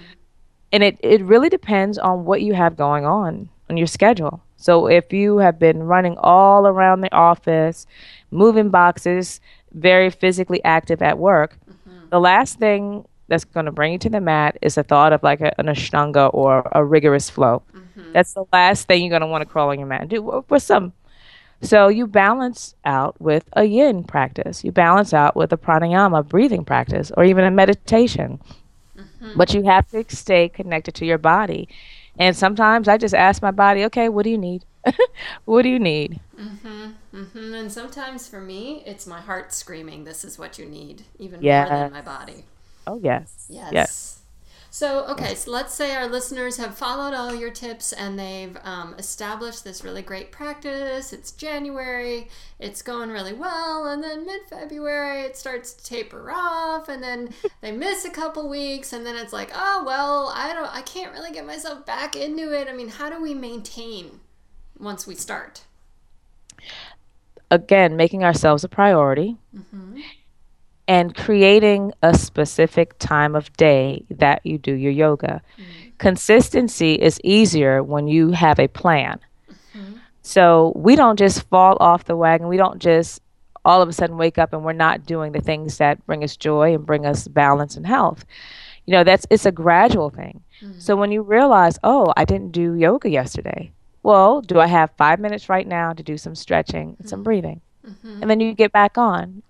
And 0.71 0.83
it, 0.83 0.97
it 1.01 1.21
really 1.23 1.49
depends 1.49 1.97
on 1.97 2.25
what 2.25 2.41
you 2.41 2.53
have 2.53 2.75
going 2.75 3.05
on 3.05 3.49
on 3.69 3.77
your 3.77 3.87
schedule. 3.87 4.41
So 4.59 4.87
if 4.87 5.13
you 5.13 5.37
have 5.37 5.57
been 5.57 5.83
running 5.83 6.17
all 6.17 6.67
around 6.67 7.01
the 7.01 7.13
office, 7.13 7.87
moving 8.29 8.69
boxes, 8.69 9.39
very 9.71 10.09
physically 10.09 10.63
active 10.65 11.01
at 11.01 11.17
work, 11.17 11.57
mm-hmm. 11.69 12.09
the 12.09 12.19
last 12.19 12.59
thing 12.59 13.07
that's 13.29 13.45
going 13.45 13.67
to 13.67 13.71
bring 13.71 13.93
you 13.93 13.99
to 13.99 14.09
the 14.09 14.19
mat 14.19 14.57
is 14.61 14.75
the 14.75 14.83
thought 14.83 15.13
of 15.13 15.23
like 15.23 15.39
a, 15.39 15.57
an 15.59 15.67
ashtanga 15.67 16.29
or 16.33 16.67
a 16.73 16.83
rigorous 16.83 17.29
flow. 17.29 17.61
Mm-hmm. 17.73 18.11
That's 18.11 18.33
the 18.33 18.45
last 18.51 18.85
thing 18.87 19.01
you're 19.01 19.11
going 19.11 19.21
to 19.21 19.27
want 19.27 19.43
to 19.43 19.45
crawl 19.45 19.69
on 19.69 19.79
your 19.79 19.87
mat 19.87 20.01
and 20.01 20.09
do 20.09 20.43
for 20.47 20.59
some. 20.59 20.91
So 21.61 21.87
you 21.87 22.05
balance 22.05 22.75
out 22.83 23.19
with 23.21 23.45
a 23.53 23.63
yin 23.63 24.03
practice. 24.03 24.63
You 24.63 24.71
balance 24.73 25.13
out 25.13 25.37
with 25.37 25.53
a 25.53 25.57
pranayama 25.57 26.27
breathing 26.27 26.65
practice 26.65 27.11
or 27.15 27.23
even 27.23 27.45
a 27.45 27.51
meditation. 27.51 28.41
Mm-hmm. 28.97 29.37
But 29.37 29.53
you 29.53 29.63
have 29.63 29.87
to 29.91 30.03
stay 30.09 30.49
connected 30.49 30.95
to 30.95 31.05
your 31.05 31.17
body 31.17 31.69
and 32.17 32.35
sometimes 32.35 32.87
I 32.87 32.97
just 32.97 33.13
ask 33.13 33.41
my 33.41 33.51
body, 33.51 33.85
okay, 33.85 34.09
what 34.09 34.23
do 34.23 34.29
you 34.29 34.37
need? 34.37 34.65
what 35.45 35.63
do 35.63 35.69
you 35.69 35.79
need? 35.79 36.19
Mm-hmm, 36.39 36.91
mm-hmm. 37.13 37.53
And 37.53 37.71
sometimes 37.71 38.27
for 38.27 38.39
me, 38.39 38.83
it's 38.85 39.05
my 39.05 39.21
heart 39.21 39.53
screaming, 39.53 40.03
this 40.03 40.23
is 40.23 40.39
what 40.39 40.57
you 40.57 40.65
need, 40.65 41.03
even 41.17 41.41
yes. 41.41 41.69
more 41.69 41.79
than 41.79 41.91
my 41.91 42.01
body. 42.01 42.45
Oh, 42.87 42.99
yes. 43.01 43.45
Yes. 43.49 43.69
yes. 43.71 44.08
So, 44.71 45.05
okay, 45.07 45.33
so 45.33 45.49
let's 45.51 45.73
say 45.73 45.95
our 45.95 46.07
listeners 46.07 46.57
have 46.57 46.77
followed 46.77 47.15
all 47.15 47.33
your 47.33 47.49
tips 47.49 47.91
and 47.91 48.19
they've 48.19 48.55
um, 48.63 48.93
established 48.99 49.63
this 49.63 49.83
really 49.83 50.03
great 50.03 50.31
practice. 50.31 51.11
It's 51.11 51.31
January, 51.31 52.27
it's 52.59 52.83
going 52.83 53.09
really 53.09 53.33
well, 53.33 53.87
and 53.87 54.03
then 54.03 54.27
mid 54.27 54.41
February 54.47 55.21
it 55.21 55.35
starts 55.35 55.73
to 55.73 55.83
taper 55.83 56.31
off, 56.31 56.87
and 56.87 57.01
then 57.01 57.33
they 57.61 57.71
miss 57.71 58.05
a 58.05 58.11
couple 58.11 58.47
weeks, 58.47 58.93
and 58.93 59.05
then 59.05 59.15
it's 59.15 59.33
like, 59.33 59.51
oh, 59.55 59.83
well, 59.85 60.31
I 60.35 60.53
don't, 60.53 60.73
I 60.73 60.81
can't 60.81 61.13
really 61.13 61.31
get 61.31 61.47
myself 61.47 61.85
back 61.85 62.15
into 62.15 62.53
it. 62.53 62.67
I 62.67 62.73
mean, 62.73 62.89
how 62.89 63.09
do 63.09 63.21
we 63.21 63.33
maintain 63.33 64.19
once 64.79 65.07
we 65.07 65.15
start? 65.15 65.63
Again, 67.49 67.97
making 67.97 68.23
ourselves 68.23 68.63
a 68.63 68.69
priority. 68.69 69.37
Mm-hmm 69.55 69.99
and 70.89 71.15
creating 71.15 71.93
a 72.01 72.17
specific 72.17 72.97
time 72.97 73.35
of 73.35 73.55
day 73.57 74.03
that 74.09 74.43
you 74.43 74.57
do 74.57 74.73
your 74.73 74.91
yoga. 74.91 75.39
Mm-hmm. 75.53 75.89
Consistency 75.99 76.95
is 76.95 77.21
easier 77.23 77.83
when 77.83 78.07
you 78.07 78.31
have 78.31 78.59
a 78.59 78.67
plan. 78.67 79.19
Mm-hmm. 79.47 79.97
So 80.23 80.73
we 80.75 80.95
don't 80.95 81.19
just 81.19 81.47
fall 81.47 81.77
off 81.79 82.05
the 82.05 82.15
wagon. 82.15 82.47
We 82.47 82.57
don't 82.57 82.79
just 82.79 83.21
all 83.63 83.83
of 83.83 83.89
a 83.89 83.93
sudden 83.93 84.17
wake 84.17 84.39
up 84.39 84.51
and 84.51 84.63
we're 84.65 84.73
not 84.73 85.05
doing 85.05 85.31
the 85.31 85.41
things 85.41 85.77
that 85.77 86.03
bring 86.07 86.23
us 86.23 86.35
joy 86.35 86.73
and 86.73 86.87
bring 86.87 87.05
us 87.05 87.27
balance 87.27 87.77
and 87.77 87.85
health. 87.85 88.25
You 88.87 88.93
know, 88.93 89.03
that's 89.03 89.27
it's 89.29 89.45
a 89.45 89.51
gradual 89.51 90.09
thing. 90.09 90.41
Mm-hmm. 90.59 90.79
So 90.79 90.95
when 90.95 91.11
you 91.11 91.21
realize, 91.21 91.77
"Oh, 91.83 92.11
I 92.17 92.25
didn't 92.25 92.51
do 92.51 92.73
yoga 92.73 93.09
yesterday." 93.09 93.71
Well, 94.01 94.41
do 94.41 94.59
I 94.59 94.65
have 94.65 94.89
5 94.97 95.19
minutes 95.19 95.49
right 95.49 95.67
now 95.67 95.93
to 95.93 96.01
do 96.01 96.17
some 96.17 96.33
stretching 96.33 96.95
and 96.97 97.07
some 97.07 97.19
mm-hmm. 97.19 97.25
breathing? 97.25 97.61
Mm-hmm. 97.85 98.21
And 98.21 98.31
then 98.31 98.39
you 98.39 98.53
get 98.53 98.71
back 98.71 98.97
on. 98.97 99.43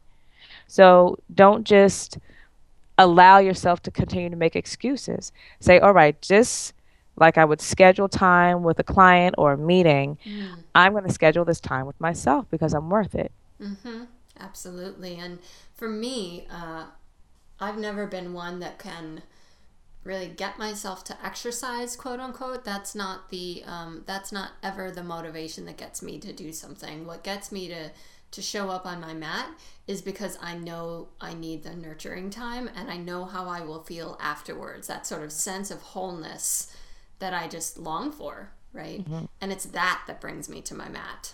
So 0.69 1.17
don't 1.33 1.65
just 1.65 2.19
allow 2.99 3.39
yourself 3.39 3.81
to 3.83 3.91
continue 3.91 4.29
to 4.29 4.35
make 4.35 4.55
excuses. 4.55 5.31
Say, 5.59 5.79
all 5.79 5.93
right, 5.93 6.21
just 6.21 6.73
like 7.17 7.37
I 7.37 7.43
would 7.43 7.59
schedule 7.59 8.07
time 8.07 8.61
with 8.61 8.77
a 8.77 8.83
client 8.83 9.35
or 9.37 9.53
a 9.53 9.57
meeting, 9.57 10.17
mm. 10.23 10.63
I'm 10.75 10.93
going 10.93 11.05
to 11.05 11.11
schedule 11.11 11.43
this 11.43 11.59
time 11.59 11.87
with 11.87 11.99
myself 11.99 12.45
because 12.51 12.73
I'm 12.73 12.89
worth 12.89 13.15
it. 13.15 13.31
Mm-hmm. 13.59 14.03
Absolutely. 14.39 15.15
And 15.17 15.39
for 15.73 15.89
me, 15.89 16.47
uh, 16.51 16.85
I've 17.59 17.77
never 17.77 18.05
been 18.05 18.33
one 18.33 18.59
that 18.59 18.77
can 18.77 19.23
really 20.03 20.27
get 20.27 20.57
myself 20.57 21.03
to 21.03 21.25
exercise 21.25 21.97
quote 21.97 22.21
unquote 22.21 22.63
that's 22.63 22.95
not 22.95 23.29
the 23.29 23.61
um, 23.65 24.03
that's 24.05 24.31
not 24.31 24.51
ever 24.63 24.89
the 24.89 25.03
motivation 25.03 25.65
that 25.65 25.75
gets 25.75 26.01
me 26.01 26.17
to 26.17 26.31
do 26.31 26.53
something 26.53 27.05
what 27.05 27.21
gets 27.21 27.51
me 27.51 27.67
to 27.67 27.91
to 28.31 28.41
show 28.41 28.69
up 28.69 28.85
on 28.85 29.01
my 29.01 29.13
mat 29.13 29.47
is 29.87 30.01
because 30.01 30.37
i 30.41 30.55
know 30.55 31.07
i 31.19 31.33
need 31.33 31.63
the 31.63 31.75
nurturing 31.75 32.29
time 32.29 32.69
and 32.75 32.89
i 32.89 32.97
know 32.97 33.25
how 33.25 33.47
i 33.47 33.61
will 33.61 33.83
feel 33.83 34.17
afterwards 34.21 34.87
that 34.87 35.07
sort 35.07 35.23
of 35.23 35.31
sense 35.31 35.71
of 35.71 35.81
wholeness 35.81 36.73
that 37.19 37.33
i 37.33 37.47
just 37.47 37.77
long 37.77 38.11
for 38.11 38.51
right? 38.73 39.03
Mm-hmm. 39.03 39.25
and 39.41 39.51
it's 39.51 39.65
that 39.65 40.03
that 40.07 40.21
brings 40.21 40.49
me 40.49 40.61
to 40.61 40.75
my 40.75 40.89
mat. 40.89 41.33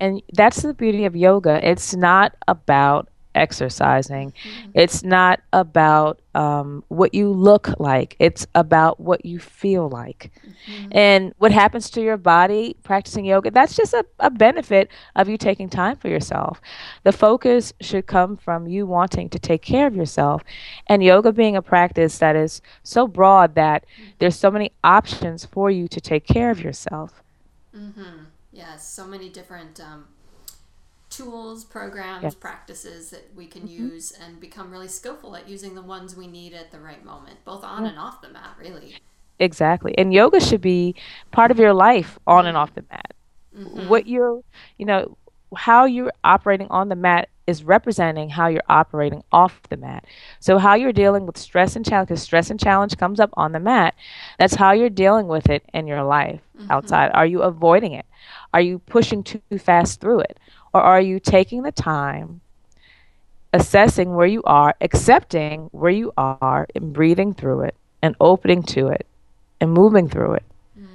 And 0.00 0.22
that's 0.32 0.62
the 0.62 0.74
beauty 0.74 1.04
of 1.04 1.14
yoga. 1.14 1.66
It's 1.66 1.94
not 1.94 2.34
about 2.48 3.08
exercising. 3.34 4.32
Mm-hmm. 4.32 4.70
It's 4.74 5.02
not 5.02 5.40
about 5.52 6.20
um, 6.34 6.82
what 6.88 7.14
you 7.14 7.30
look 7.30 7.68
like, 7.78 8.16
it's 8.18 8.46
about 8.54 8.98
what 8.98 9.24
you 9.24 9.38
feel 9.38 9.88
like. 9.88 10.32
Mm-hmm. 10.68 10.88
And 10.92 11.34
what 11.38 11.52
happens 11.52 11.90
to 11.90 12.02
your 12.02 12.16
body 12.16 12.76
practicing 12.82 13.24
yoga, 13.24 13.50
that's 13.50 13.76
just 13.76 13.94
a, 13.94 14.04
a 14.18 14.30
benefit 14.30 14.90
of 15.16 15.28
you 15.28 15.36
taking 15.36 15.68
time 15.68 15.96
for 15.96 16.08
yourself. 16.08 16.60
The 17.04 17.12
focus 17.12 17.72
should 17.80 18.06
come 18.06 18.36
from 18.36 18.66
you 18.66 18.86
wanting 18.86 19.28
to 19.30 19.38
take 19.38 19.62
care 19.62 19.86
of 19.86 19.94
yourself. 19.94 20.42
And 20.88 21.02
yoga 21.02 21.32
being 21.32 21.56
a 21.56 21.62
practice 21.62 22.18
that 22.18 22.36
is 22.36 22.60
so 22.82 23.06
broad 23.06 23.54
that 23.54 23.84
mm-hmm. 23.84 24.10
there's 24.18 24.36
so 24.36 24.50
many 24.50 24.72
options 24.82 25.44
for 25.44 25.70
you 25.70 25.88
to 25.88 26.00
take 26.00 26.26
care 26.26 26.50
of 26.50 26.60
yourself. 26.60 27.22
Mm-hmm. 27.76 28.24
Yes, 28.52 28.88
so 28.88 29.04
many 29.06 29.28
different 29.28 29.80
um, 29.80 30.06
tools, 31.16 31.64
programs, 31.64 32.22
yes. 32.22 32.34
practices 32.34 33.10
that 33.10 33.30
we 33.34 33.46
can 33.46 33.62
mm-hmm. 33.62 33.88
use 33.88 34.12
and 34.12 34.40
become 34.40 34.70
really 34.70 34.88
skillful 34.88 35.36
at 35.36 35.48
using 35.48 35.74
the 35.74 35.82
ones 35.82 36.16
we 36.16 36.26
need 36.26 36.54
at 36.54 36.70
the 36.70 36.80
right 36.80 37.04
moment, 37.04 37.38
both 37.44 37.64
on 37.64 37.86
and 37.86 37.98
off 37.98 38.20
the 38.20 38.28
mat, 38.28 38.56
really. 38.58 38.96
Exactly. 39.38 39.96
And 39.98 40.12
yoga 40.12 40.40
should 40.40 40.60
be 40.60 40.94
part 41.30 41.50
of 41.50 41.58
your 41.58 41.72
life 41.72 42.18
on 42.26 42.46
and 42.46 42.56
off 42.56 42.74
the 42.74 42.84
mat. 42.90 43.14
Mm-hmm. 43.56 43.88
What 43.88 44.06
you're, 44.06 44.42
you 44.78 44.86
know, 44.86 45.16
how 45.56 45.84
you're 45.84 46.12
operating 46.22 46.68
on 46.70 46.88
the 46.88 46.96
mat 46.96 47.28
is 47.46 47.62
representing 47.62 48.30
how 48.30 48.46
you're 48.46 48.62
operating 48.68 49.22
off 49.30 49.60
the 49.68 49.76
mat. 49.76 50.04
So 50.40 50.58
how 50.58 50.74
you're 50.74 50.92
dealing 50.92 51.26
with 51.26 51.36
stress 51.36 51.76
and 51.76 51.84
challenge, 51.84 52.08
because 52.08 52.22
stress 52.22 52.50
and 52.50 52.58
challenge 52.58 52.96
comes 52.96 53.20
up 53.20 53.30
on 53.34 53.52
the 53.52 53.60
mat. 53.60 53.94
That's 54.38 54.54
how 54.54 54.72
you're 54.72 54.88
dealing 54.88 55.28
with 55.28 55.50
it 55.50 55.62
in 55.74 55.86
your 55.86 56.02
life 56.02 56.40
mm-hmm. 56.58 56.70
outside. 56.70 57.10
Are 57.12 57.26
you 57.26 57.42
avoiding 57.42 57.92
it? 57.92 58.06
Are 58.54 58.60
you 58.60 58.78
pushing 58.78 59.22
too 59.22 59.40
fast 59.58 60.00
through 60.00 60.20
it? 60.20 60.38
Or 60.74 60.80
are 60.80 61.00
you 61.00 61.20
taking 61.20 61.62
the 61.62 61.70
time, 61.70 62.40
assessing 63.52 64.14
where 64.14 64.26
you 64.26 64.42
are, 64.42 64.74
accepting 64.80 65.68
where 65.70 65.92
you 65.92 66.12
are, 66.16 66.66
and 66.74 66.92
breathing 66.92 67.32
through 67.32 67.60
it, 67.60 67.76
and 68.02 68.16
opening 68.20 68.64
to 68.64 68.88
it, 68.88 69.06
and 69.60 69.72
moving 69.72 70.08
through 70.08 70.34
it? 70.34 70.44
Mm. 70.76 70.86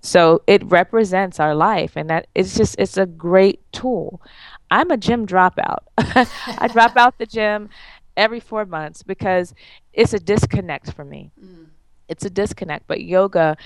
So 0.00 0.42
it 0.48 0.64
represents 0.64 1.38
our 1.38 1.54
life, 1.54 1.92
and 1.94 2.10
that 2.10 2.26
it's 2.34 2.56
just 2.56 2.74
it's 2.80 2.96
a 2.96 3.06
great 3.06 3.60
tool. 3.70 4.20
I'm 4.68 4.90
a 4.90 4.96
gym 4.96 5.28
dropout. 5.28 5.84
I 5.98 6.68
drop 6.72 6.96
out 6.96 7.18
the 7.18 7.26
gym 7.26 7.70
every 8.16 8.40
four 8.40 8.66
months 8.66 9.04
because 9.04 9.54
it's 9.92 10.12
a 10.12 10.18
disconnect 10.18 10.92
for 10.92 11.04
me. 11.04 11.30
Mm. 11.40 11.66
It's 12.08 12.24
a 12.24 12.30
disconnect, 12.30 12.88
but 12.88 13.00
yoga 13.00 13.56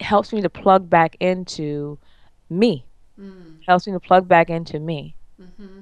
helps 0.00 0.34
me 0.34 0.42
to 0.42 0.50
plug 0.50 0.90
back 0.90 1.16
into 1.18 1.98
me 2.50 2.84
Mm. 3.18 3.64
Helps 3.66 3.86
me 3.86 3.92
to 3.92 4.00
plug 4.00 4.28
back 4.28 4.50
into 4.50 4.78
me. 4.78 5.14
Mm-hmm. 5.40 5.80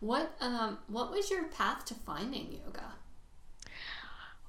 What 0.00 0.34
um 0.40 0.78
what 0.88 1.10
was 1.10 1.30
your 1.30 1.44
path 1.44 1.84
to 1.86 1.94
finding 1.94 2.52
yoga? 2.52 2.94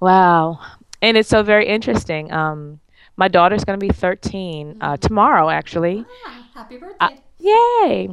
Wow, 0.00 0.60
and 1.00 1.16
it's 1.16 1.28
so 1.28 1.42
very 1.42 1.66
interesting. 1.66 2.32
Um, 2.32 2.80
my 3.16 3.28
daughter's 3.28 3.64
going 3.64 3.78
to 3.78 3.86
be 3.86 3.92
13 3.92 4.68
uh, 4.68 4.72
mm-hmm. 4.72 4.82
uh, 4.82 4.96
tomorrow, 4.96 5.48
actually. 5.48 6.04
Ah, 6.26 6.48
happy 6.54 6.76
birthday! 6.76 6.96
Uh, 7.00 7.10
yay! 7.38 8.10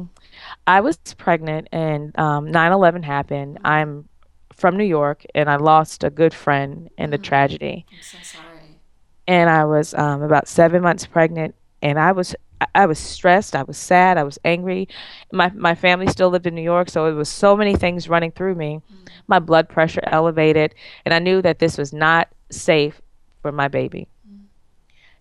I 0.66 0.80
was 0.80 0.96
pregnant, 1.18 1.68
and 1.72 2.16
um, 2.18 2.46
9/11 2.46 3.04
happened. 3.04 3.56
Mm-hmm. 3.56 3.66
I'm 3.66 4.08
from 4.54 4.76
New 4.76 4.84
York, 4.84 5.24
and 5.34 5.50
I 5.50 5.56
lost 5.56 6.04
a 6.04 6.10
good 6.10 6.32
friend 6.32 6.88
in 6.96 7.10
the 7.10 7.16
mm-hmm. 7.16 7.24
tragedy. 7.24 7.86
I'm 7.90 8.02
so 8.02 8.18
sorry. 8.22 8.78
And 9.26 9.50
I 9.50 9.64
was 9.64 9.94
um, 9.94 10.22
about 10.22 10.48
seven 10.48 10.82
months 10.82 11.06
pregnant, 11.06 11.54
and 11.82 11.98
I 11.98 12.12
was 12.12 12.34
I 12.74 12.86
was 12.86 12.98
stressed. 12.98 13.54
I 13.54 13.62
was 13.62 13.76
sad. 13.76 14.18
I 14.18 14.22
was 14.22 14.38
angry. 14.44 14.88
My 15.32 15.50
my 15.54 15.74
family 15.74 16.06
still 16.06 16.30
lived 16.30 16.46
in 16.46 16.54
New 16.54 16.62
York, 16.62 16.88
so 16.88 17.06
it 17.06 17.12
was 17.12 17.28
so 17.28 17.56
many 17.56 17.76
things 17.76 18.08
running 18.08 18.32
through 18.32 18.54
me. 18.54 18.80
Mm. 18.92 19.08
My 19.26 19.38
blood 19.38 19.68
pressure 19.68 20.02
elevated, 20.06 20.74
and 21.04 21.14
I 21.14 21.18
knew 21.18 21.42
that 21.42 21.58
this 21.58 21.78
was 21.78 21.92
not 21.92 22.28
safe 22.50 23.00
for 23.40 23.52
my 23.52 23.68
baby. 23.68 24.08
Mm. 24.28 24.44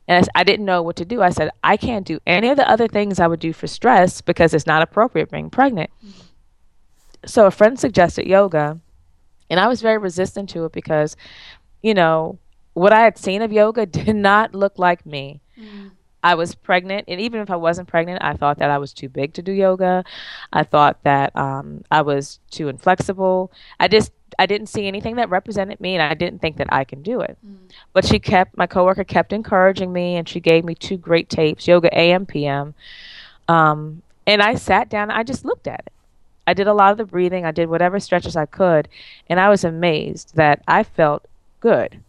And 0.08 0.26
I, 0.36 0.42
I 0.42 0.44
didn't 0.44 0.66
know 0.66 0.82
what 0.82 0.96
to 0.98 1.06
do. 1.06 1.22
I 1.22 1.30
said, 1.30 1.52
I 1.64 1.78
can't 1.78 2.06
do 2.06 2.20
any 2.26 2.50
of 2.50 2.58
the 2.58 2.70
other 2.70 2.88
things 2.88 3.20
I 3.20 3.28
would 3.28 3.40
do 3.40 3.54
for 3.54 3.68
stress 3.68 4.22
because 4.22 4.54
it's 4.54 4.68
not 4.68 4.82
appropriate 4.82 5.32
being 5.32 5.50
pregnant. 5.50 5.90
Mm. 6.06 6.12
So 7.26 7.46
a 7.46 7.52
friend 7.52 7.80
suggested 7.80 8.28
yoga, 8.28 8.80
and 9.50 9.60
I 9.60 9.68
was 9.68 9.82
very 9.82 9.98
resistant 9.98 10.50
to 10.50 10.66
it 10.66 10.72
because, 10.72 11.16
you 11.82 11.94
know, 11.94 12.40
what 12.74 12.94
I 12.94 13.02
had 13.02 13.18
seen 13.18 13.42
of 13.42 13.52
yoga 13.52 13.86
did 14.00 14.16
not 14.16 14.56
look 14.56 14.80
like 14.80 15.06
me. 15.06 15.42
Mm. 15.60 15.92
I 16.24 16.36
was 16.36 16.54
pregnant, 16.54 17.06
and 17.08 17.20
even 17.20 17.42
if 17.42 17.50
I 17.50 17.56
wasn't 17.56 17.88
pregnant, 17.88 18.24
I 18.24 18.34
thought 18.34 18.60
that 18.60 18.70
I 18.70 18.78
was 18.78 18.94
too 18.94 19.10
big 19.10 19.34
to 19.34 19.42
do 19.42 19.52
yoga. 19.52 20.04
I 20.54 20.64
thought 20.64 21.02
that 21.04 21.36
um, 21.36 21.84
I 21.90 22.02
was 22.02 22.40
too 22.52 22.68
inflexible. 22.68 23.52
I 23.80 23.88
just 23.88 24.12
I 24.38 24.46
didn't 24.46 24.68
see 24.68 24.88
anything 24.88 25.16
that 25.16 25.30
represented 25.30 25.82
me, 25.82 25.96
and 25.96 26.04
I 26.04 26.14
didn't 26.14 26.40
think 26.40 26.58
that 26.58 26.72
I 26.72 26.84
can 26.84 27.02
do 27.02 27.22
it. 27.22 27.38
Mm. 27.46 27.72
But 27.94 28.06
she 28.06 28.20
kept 28.20 28.56
my 28.56 28.68
coworker 28.68 29.04
kept 29.04 29.34
encouraging 29.34 29.92
me, 29.92 30.16
and 30.16 30.30
she 30.30 30.40
gave 30.40 30.64
me 30.64 30.76
two 30.76 30.98
great 30.98 31.30
tapes, 31.30 31.68
Yoga 31.68 31.90
AM 31.98 32.26
PM. 32.26 32.76
Um, 33.48 34.04
and 34.28 34.42
I 34.42 34.56
sat 34.56 34.90
down. 34.90 35.10
I 35.10 35.24
just 35.24 35.44
looked 35.44 35.68
at 35.68 35.80
it. 35.80 35.94
I 36.46 36.54
did 36.54 36.68
a 36.68 36.74
lot 36.74 36.92
of 36.92 36.98
the 36.98 37.06
breathing. 37.06 37.46
I 37.46 37.52
did 37.52 37.70
whatever 37.70 38.00
stretches 38.00 38.36
I 38.36 38.46
could, 38.46 38.88
and 39.28 39.40
I 39.40 39.50
was 39.50 39.64
amazed 39.64 40.36
that 40.36 40.62
I 40.68 40.84
felt 40.84 41.26
good 41.60 42.00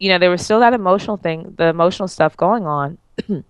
you 0.00 0.08
know, 0.08 0.18
there 0.18 0.30
was 0.30 0.42
still 0.42 0.60
that 0.60 0.72
emotional 0.72 1.18
thing, 1.18 1.54
the 1.58 1.66
emotional 1.66 2.08
stuff 2.08 2.36
going 2.36 2.66
on, 2.66 2.96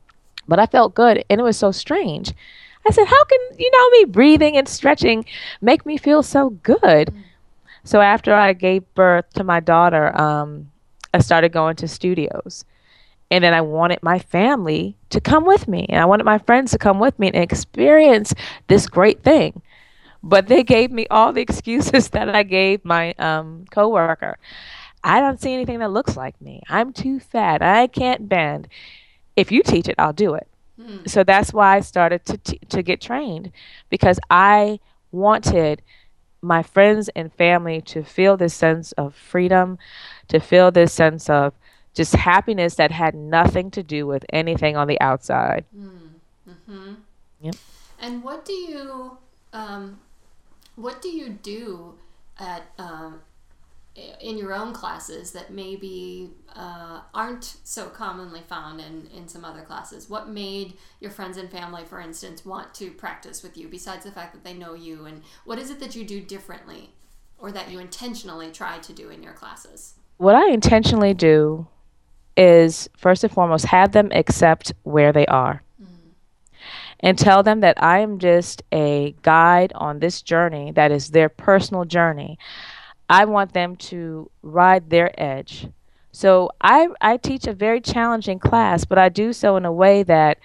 but 0.48 0.58
I 0.58 0.66
felt 0.66 0.94
good 0.94 1.24
and 1.28 1.40
it 1.40 1.44
was 1.44 1.56
so 1.56 1.72
strange. 1.72 2.32
I 2.86 2.92
said, 2.92 3.06
How 3.06 3.24
can, 3.24 3.38
you 3.58 3.70
know, 3.70 3.90
me 3.90 4.04
breathing 4.06 4.56
and 4.56 4.68
stretching 4.68 5.24
make 5.60 5.84
me 5.84 5.96
feel 5.96 6.22
so 6.22 6.50
good? 6.50 7.14
So 7.84 8.00
after 8.00 8.34
I 8.34 8.52
gave 8.52 8.94
birth 8.94 9.32
to 9.34 9.44
my 9.44 9.60
daughter, 9.60 10.18
um, 10.18 10.70
I 11.12 11.18
started 11.20 11.52
going 11.52 11.76
to 11.76 11.88
studios. 11.88 12.64
And 13.30 13.44
then 13.44 13.54
I 13.54 13.60
wanted 13.60 14.02
my 14.02 14.18
family 14.18 14.96
to 15.10 15.20
come 15.20 15.44
with 15.44 15.68
me. 15.68 15.86
And 15.88 16.00
I 16.00 16.04
wanted 16.04 16.24
my 16.24 16.38
friends 16.38 16.72
to 16.72 16.78
come 16.78 16.98
with 16.98 17.18
me 17.18 17.28
and 17.28 17.36
experience 17.36 18.34
this 18.66 18.88
great 18.88 19.22
thing. 19.22 19.62
But 20.22 20.48
they 20.48 20.62
gave 20.62 20.90
me 20.90 21.06
all 21.10 21.32
the 21.32 21.40
excuses 21.48 22.08
that 22.10 22.28
I 22.28 22.42
gave 22.42 22.84
my 22.84 23.12
um, 23.14 23.66
coworker. 23.70 24.36
I 25.02 25.20
don't 25.20 25.40
see 25.40 25.54
anything 25.54 25.78
that 25.78 25.92
looks 25.92 26.16
like 26.16 26.38
me. 26.40 26.62
I'm 26.68 26.92
too 26.92 27.20
fat. 27.20 27.62
I 27.62 27.86
can't 27.86 28.28
bend. 28.28 28.68
If 29.36 29.50
you 29.52 29.62
teach 29.62 29.88
it, 29.88 29.94
I'll 29.98 30.12
do 30.12 30.34
it. 30.34 30.48
Hmm. 30.80 30.98
So 31.06 31.24
that's 31.24 31.52
why 31.52 31.76
I 31.76 31.80
started 31.80 32.24
to 32.26 32.38
t- 32.38 32.60
to 32.68 32.82
get 32.82 33.00
trained 33.00 33.52
because 33.88 34.18
I 34.30 34.80
wanted 35.12 35.82
my 36.42 36.62
friends 36.62 37.10
and 37.14 37.32
family 37.32 37.80
to 37.82 38.02
feel 38.02 38.36
this 38.36 38.54
sense 38.54 38.92
of 38.92 39.14
freedom, 39.14 39.78
to 40.28 40.40
feel 40.40 40.70
this 40.70 40.92
sense 40.92 41.28
of 41.28 41.54
just 41.94 42.14
happiness 42.14 42.76
that 42.76 42.90
had 42.90 43.14
nothing 43.14 43.70
to 43.72 43.82
do 43.82 44.06
with 44.06 44.24
anything 44.32 44.76
on 44.76 44.86
the 44.86 45.00
outside. 45.00 45.64
Mm. 45.76 45.98
hmm 46.66 46.94
Yep. 47.42 47.54
And 48.00 48.22
what 48.22 48.44
do 48.44 48.52
you 48.52 49.18
um, 49.52 50.00
what 50.76 51.02
do 51.02 51.08
you 51.08 51.28
do 51.30 51.94
at 52.38 52.62
um, 52.78 53.20
in 54.20 54.38
your 54.38 54.52
own 54.52 54.72
classes 54.72 55.32
that 55.32 55.50
maybe 55.50 56.30
uh, 56.54 57.00
aren't 57.14 57.56
so 57.64 57.88
commonly 57.88 58.40
found 58.40 58.80
in, 58.80 59.08
in 59.14 59.28
some 59.28 59.44
other 59.44 59.62
classes? 59.62 60.08
What 60.08 60.28
made 60.28 60.74
your 61.00 61.10
friends 61.10 61.36
and 61.36 61.50
family, 61.50 61.84
for 61.84 62.00
instance, 62.00 62.44
want 62.44 62.74
to 62.74 62.90
practice 62.90 63.42
with 63.42 63.56
you 63.56 63.68
besides 63.68 64.04
the 64.04 64.12
fact 64.12 64.32
that 64.32 64.44
they 64.44 64.54
know 64.54 64.74
you? 64.74 65.06
And 65.06 65.22
what 65.44 65.58
is 65.58 65.70
it 65.70 65.80
that 65.80 65.94
you 65.94 66.04
do 66.04 66.20
differently 66.20 66.90
or 67.38 67.52
that 67.52 67.70
you 67.70 67.78
intentionally 67.78 68.50
try 68.50 68.78
to 68.78 68.92
do 68.92 69.08
in 69.08 69.22
your 69.22 69.32
classes? 69.32 69.94
What 70.18 70.34
I 70.34 70.50
intentionally 70.50 71.14
do 71.14 71.66
is, 72.36 72.88
first 72.96 73.24
and 73.24 73.32
foremost, 73.32 73.66
have 73.66 73.92
them 73.92 74.10
accept 74.12 74.72
where 74.82 75.12
they 75.12 75.26
are. 75.26 75.62
Mm. 75.82 75.86
And 77.00 77.18
tell 77.18 77.42
them 77.42 77.60
that 77.60 77.82
I 77.82 78.00
am 78.00 78.18
just 78.18 78.62
a 78.72 79.14
guide 79.22 79.72
on 79.74 79.98
this 79.98 80.22
journey 80.22 80.72
that 80.72 80.92
is 80.92 81.10
their 81.10 81.28
personal 81.28 81.84
journey. 81.84 82.38
I 83.10 83.24
want 83.24 83.52
them 83.52 83.74
to 83.76 84.30
ride 84.42 84.88
their 84.88 85.10
edge. 85.20 85.66
So 86.12 86.50
I, 86.60 86.88
I 87.00 87.16
teach 87.16 87.48
a 87.48 87.52
very 87.52 87.80
challenging 87.80 88.38
class, 88.38 88.84
but 88.84 88.98
I 88.98 89.08
do 89.08 89.32
so 89.32 89.56
in 89.56 89.64
a 89.64 89.72
way 89.72 90.04
that 90.04 90.38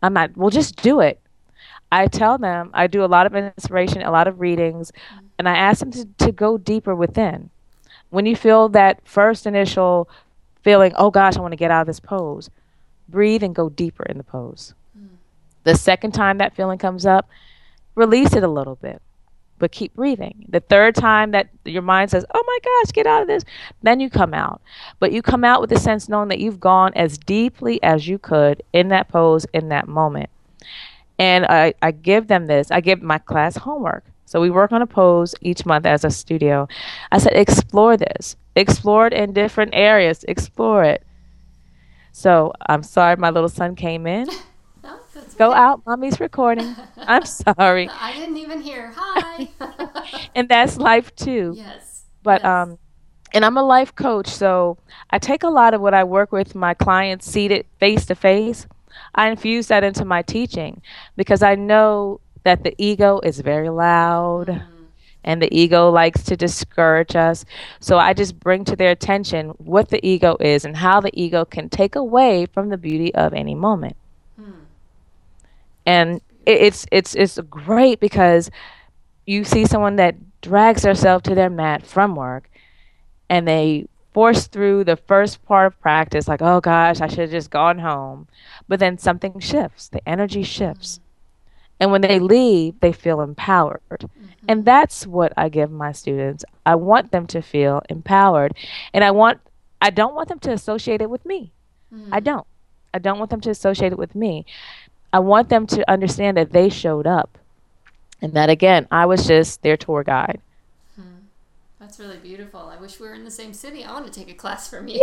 I'm 0.00 0.12
not, 0.12 0.36
well, 0.36 0.50
just 0.50 0.80
do 0.80 1.00
it. 1.00 1.20
I 1.90 2.06
tell 2.06 2.38
them, 2.38 2.70
I 2.72 2.86
do 2.86 3.04
a 3.04 3.06
lot 3.06 3.26
of 3.26 3.34
inspiration, 3.34 4.02
a 4.02 4.12
lot 4.12 4.28
of 4.28 4.40
readings, 4.40 4.92
and 5.38 5.48
I 5.48 5.56
ask 5.56 5.80
them 5.80 5.90
to, 5.90 6.08
to 6.18 6.32
go 6.32 6.56
deeper 6.56 6.94
within. 6.94 7.50
When 8.10 8.26
you 8.26 8.36
feel 8.36 8.68
that 8.70 9.00
first 9.04 9.44
initial 9.44 10.08
feeling, 10.62 10.92
oh 10.96 11.10
gosh, 11.10 11.36
I 11.36 11.40
want 11.40 11.52
to 11.52 11.56
get 11.56 11.72
out 11.72 11.82
of 11.82 11.86
this 11.88 12.00
pose, 12.00 12.48
breathe 13.08 13.42
and 13.42 13.54
go 13.54 13.68
deeper 13.68 14.04
in 14.04 14.18
the 14.18 14.24
pose. 14.24 14.74
Mm. 14.96 15.08
The 15.64 15.76
second 15.76 16.12
time 16.12 16.38
that 16.38 16.54
feeling 16.54 16.78
comes 16.78 17.06
up, 17.06 17.28
release 17.96 18.34
it 18.34 18.44
a 18.44 18.48
little 18.48 18.76
bit, 18.76 19.02
but 19.64 19.72
keep 19.72 19.94
breathing. 19.94 20.44
The 20.50 20.60
third 20.60 20.94
time 20.94 21.30
that 21.30 21.48
your 21.64 21.80
mind 21.80 22.10
says, 22.10 22.26
oh 22.34 22.44
my 22.46 22.58
gosh, 22.62 22.92
get 22.92 23.06
out 23.06 23.22
of 23.22 23.28
this, 23.28 23.44
then 23.82 23.98
you 23.98 24.10
come 24.10 24.34
out. 24.34 24.60
But 25.00 25.10
you 25.10 25.22
come 25.22 25.42
out 25.42 25.62
with 25.62 25.70
the 25.70 25.78
sense 25.78 26.06
knowing 26.06 26.28
that 26.28 26.38
you've 26.38 26.60
gone 26.60 26.92
as 26.94 27.16
deeply 27.16 27.82
as 27.82 28.06
you 28.06 28.18
could 28.18 28.62
in 28.74 28.88
that 28.88 29.08
pose, 29.08 29.46
in 29.54 29.70
that 29.70 29.88
moment. 29.88 30.28
And 31.18 31.46
I, 31.46 31.72
I 31.80 31.92
give 31.92 32.26
them 32.26 32.44
this, 32.44 32.70
I 32.70 32.82
give 32.82 33.00
my 33.00 33.16
class 33.16 33.56
homework. 33.56 34.04
So 34.26 34.38
we 34.38 34.50
work 34.50 34.70
on 34.70 34.82
a 34.82 34.86
pose 34.86 35.34
each 35.40 35.64
month 35.64 35.86
as 35.86 36.04
a 36.04 36.10
studio. 36.10 36.68
I 37.10 37.16
said, 37.16 37.32
explore 37.32 37.96
this, 37.96 38.36
explore 38.54 39.06
it 39.06 39.14
in 39.14 39.32
different 39.32 39.70
areas, 39.72 40.26
explore 40.28 40.84
it. 40.84 41.02
So 42.12 42.52
I'm 42.66 42.82
sorry 42.82 43.16
my 43.16 43.30
little 43.30 43.48
son 43.48 43.76
came 43.76 44.06
in. 44.06 44.28
no, 45.14 45.22
Go 45.36 45.50
okay. 45.50 45.58
out, 45.58 45.86
mommy's 45.86 46.20
recording. 46.20 46.74
I'm 46.96 47.24
sorry. 47.24 47.88
I 47.88 48.12
didn't 48.12 48.36
even 48.36 48.60
hear. 48.60 48.92
Hi. 48.96 49.48
and 50.34 50.48
that's 50.48 50.76
life 50.76 51.14
too. 51.16 51.54
Yes. 51.56 52.04
But 52.22 52.42
yes. 52.42 52.46
um 52.46 52.78
and 53.34 53.44
I'm 53.44 53.56
a 53.56 53.64
life 53.64 53.94
coach, 53.96 54.28
so 54.28 54.78
I 55.10 55.18
take 55.18 55.42
a 55.42 55.48
lot 55.48 55.74
of 55.74 55.80
what 55.80 55.92
I 55.92 56.04
work 56.04 56.30
with 56.30 56.54
my 56.54 56.72
clients 56.72 57.26
seated 57.26 57.66
face 57.80 58.06
to 58.06 58.14
face. 58.14 58.68
I 59.16 59.28
infuse 59.28 59.66
that 59.68 59.82
into 59.82 60.04
my 60.04 60.22
teaching 60.22 60.80
because 61.16 61.42
I 61.42 61.56
know 61.56 62.20
that 62.44 62.62
the 62.62 62.74
ego 62.78 63.20
is 63.24 63.40
very 63.40 63.70
loud 63.70 64.46
mm-hmm. 64.46 64.84
and 65.24 65.42
the 65.42 65.52
ego 65.52 65.90
likes 65.90 66.22
to 66.24 66.36
discourage 66.36 67.16
us. 67.16 67.44
So 67.80 67.98
I 67.98 68.12
just 68.12 68.38
bring 68.38 68.64
to 68.66 68.76
their 68.76 68.92
attention 68.92 69.48
what 69.58 69.88
the 69.88 70.04
ego 70.06 70.36
is 70.38 70.64
and 70.64 70.76
how 70.76 71.00
the 71.00 71.10
ego 71.20 71.44
can 71.44 71.68
take 71.68 71.96
away 71.96 72.46
from 72.46 72.68
the 72.68 72.78
beauty 72.78 73.12
of 73.16 73.34
any 73.34 73.56
moment. 73.56 73.96
And 75.86 76.20
it's 76.46 76.86
it's 76.92 77.14
it's 77.14 77.38
great 77.50 78.00
because 78.00 78.50
you 79.26 79.44
see 79.44 79.64
someone 79.64 79.96
that 79.96 80.16
drags 80.42 80.82
themselves 80.82 81.22
to 81.24 81.34
their 81.34 81.50
mat 81.50 81.86
from 81.86 82.14
work 82.14 82.50
and 83.30 83.48
they 83.48 83.86
force 84.12 84.46
through 84.46 84.84
the 84.84 84.96
first 84.96 85.44
part 85.46 85.66
of 85.66 85.80
practice 85.80 86.28
like 86.28 86.42
oh 86.42 86.60
gosh 86.60 87.00
i 87.00 87.06
should 87.06 87.20
have 87.20 87.30
just 87.30 87.50
gone 87.50 87.78
home 87.78 88.28
but 88.68 88.78
then 88.78 88.98
something 88.98 89.40
shifts 89.40 89.88
the 89.88 90.06
energy 90.06 90.42
shifts 90.42 91.00
and 91.80 91.90
when 91.90 92.00
they 92.00 92.18
leave, 92.18 92.78
they 92.80 92.92
feel 92.92 93.20
empowered. 93.20 93.80
Mm-hmm. 93.98 94.24
And 94.48 94.64
that's 94.64 95.06
what 95.06 95.32
I 95.36 95.48
give 95.48 95.70
my 95.70 95.92
students. 95.92 96.44
I 96.64 96.76
want 96.76 97.10
them 97.10 97.26
to 97.28 97.42
feel 97.42 97.82
empowered. 97.88 98.54
And 98.92 99.02
I 99.02 99.10
want 99.10 99.40
I 99.80 99.90
don't 99.90 100.14
want 100.14 100.28
them 100.28 100.38
to 100.40 100.52
associate 100.52 101.02
it 101.02 101.10
with 101.10 101.26
me. 101.26 101.52
Mm-hmm. 101.92 102.14
I 102.14 102.20
don't. 102.20 102.46
I 102.94 102.98
don't 102.98 103.18
want 103.18 103.30
them 103.30 103.40
to 103.42 103.50
associate 103.50 103.92
it 103.92 103.98
with 103.98 104.14
me. 104.14 104.46
I 105.14 105.20
want 105.20 105.48
them 105.48 105.64
to 105.68 105.88
understand 105.88 106.36
that 106.38 106.50
they 106.50 106.68
showed 106.68 107.06
up. 107.06 107.38
And 108.20 108.32
that 108.32 108.50
again, 108.50 108.88
I 108.90 109.06
was 109.06 109.28
just 109.28 109.62
their 109.62 109.76
tour 109.76 110.02
guide. 110.02 110.40
Hmm. 110.96 111.26
That's 111.78 112.00
really 112.00 112.16
beautiful. 112.16 112.62
I 112.62 112.80
wish 112.80 112.98
we 112.98 113.06
were 113.06 113.14
in 113.14 113.22
the 113.22 113.30
same 113.30 113.54
city. 113.54 113.84
I 113.84 113.92
want 113.92 114.06
to 114.06 114.12
take 114.12 114.28
a 114.28 114.34
class 114.34 114.68
from 114.68 114.88
you. 114.88 115.00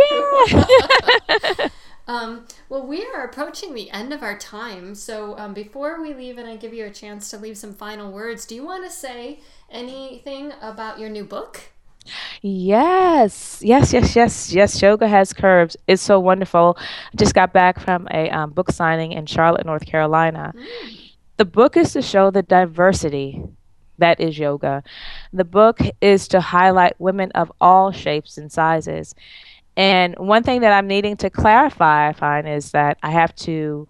Yeah. 0.48 1.68
Um, 2.08 2.46
well, 2.68 2.84
we 2.84 3.06
are 3.06 3.22
approaching 3.22 3.74
the 3.74 3.88
end 3.92 4.12
of 4.12 4.24
our 4.24 4.36
time. 4.36 4.96
So 4.96 5.38
um, 5.38 5.54
before 5.54 6.02
we 6.02 6.12
leave 6.12 6.36
and 6.36 6.48
I 6.48 6.56
give 6.56 6.74
you 6.74 6.84
a 6.84 6.90
chance 6.90 7.30
to 7.30 7.38
leave 7.38 7.56
some 7.56 7.72
final 7.72 8.10
words, 8.10 8.44
do 8.44 8.56
you 8.56 8.64
want 8.64 8.84
to 8.84 8.90
say 8.90 9.38
anything 9.70 10.52
about 10.60 10.98
your 10.98 11.08
new 11.08 11.22
book? 11.22 11.70
Yes, 12.42 13.60
yes, 13.64 13.92
yes, 13.92 14.16
yes, 14.16 14.52
yes. 14.52 14.82
Yoga 14.82 15.08
has 15.08 15.32
curves. 15.32 15.76
It's 15.86 16.02
so 16.02 16.18
wonderful. 16.18 16.76
I 16.78 17.16
just 17.16 17.34
got 17.34 17.52
back 17.52 17.80
from 17.80 18.08
a 18.10 18.30
um, 18.30 18.50
book 18.50 18.70
signing 18.70 19.12
in 19.12 19.26
Charlotte, 19.26 19.66
North 19.66 19.86
Carolina. 19.86 20.52
Mm. 20.56 21.10
The 21.36 21.44
book 21.44 21.76
is 21.76 21.92
to 21.92 22.02
show 22.02 22.30
the 22.30 22.42
diversity 22.42 23.42
that 23.98 24.20
is 24.20 24.38
yoga. 24.38 24.82
The 25.32 25.44
book 25.44 25.78
is 26.00 26.28
to 26.28 26.40
highlight 26.40 27.00
women 27.00 27.30
of 27.32 27.52
all 27.60 27.92
shapes 27.92 28.36
and 28.36 28.50
sizes. 28.50 29.14
And 29.76 30.14
one 30.18 30.42
thing 30.42 30.60
that 30.60 30.72
I'm 30.72 30.86
needing 30.86 31.16
to 31.18 31.30
clarify, 31.30 32.08
I 32.08 32.12
find, 32.12 32.46
is 32.46 32.72
that 32.72 32.98
I 33.02 33.10
have 33.10 33.34
to 33.36 33.88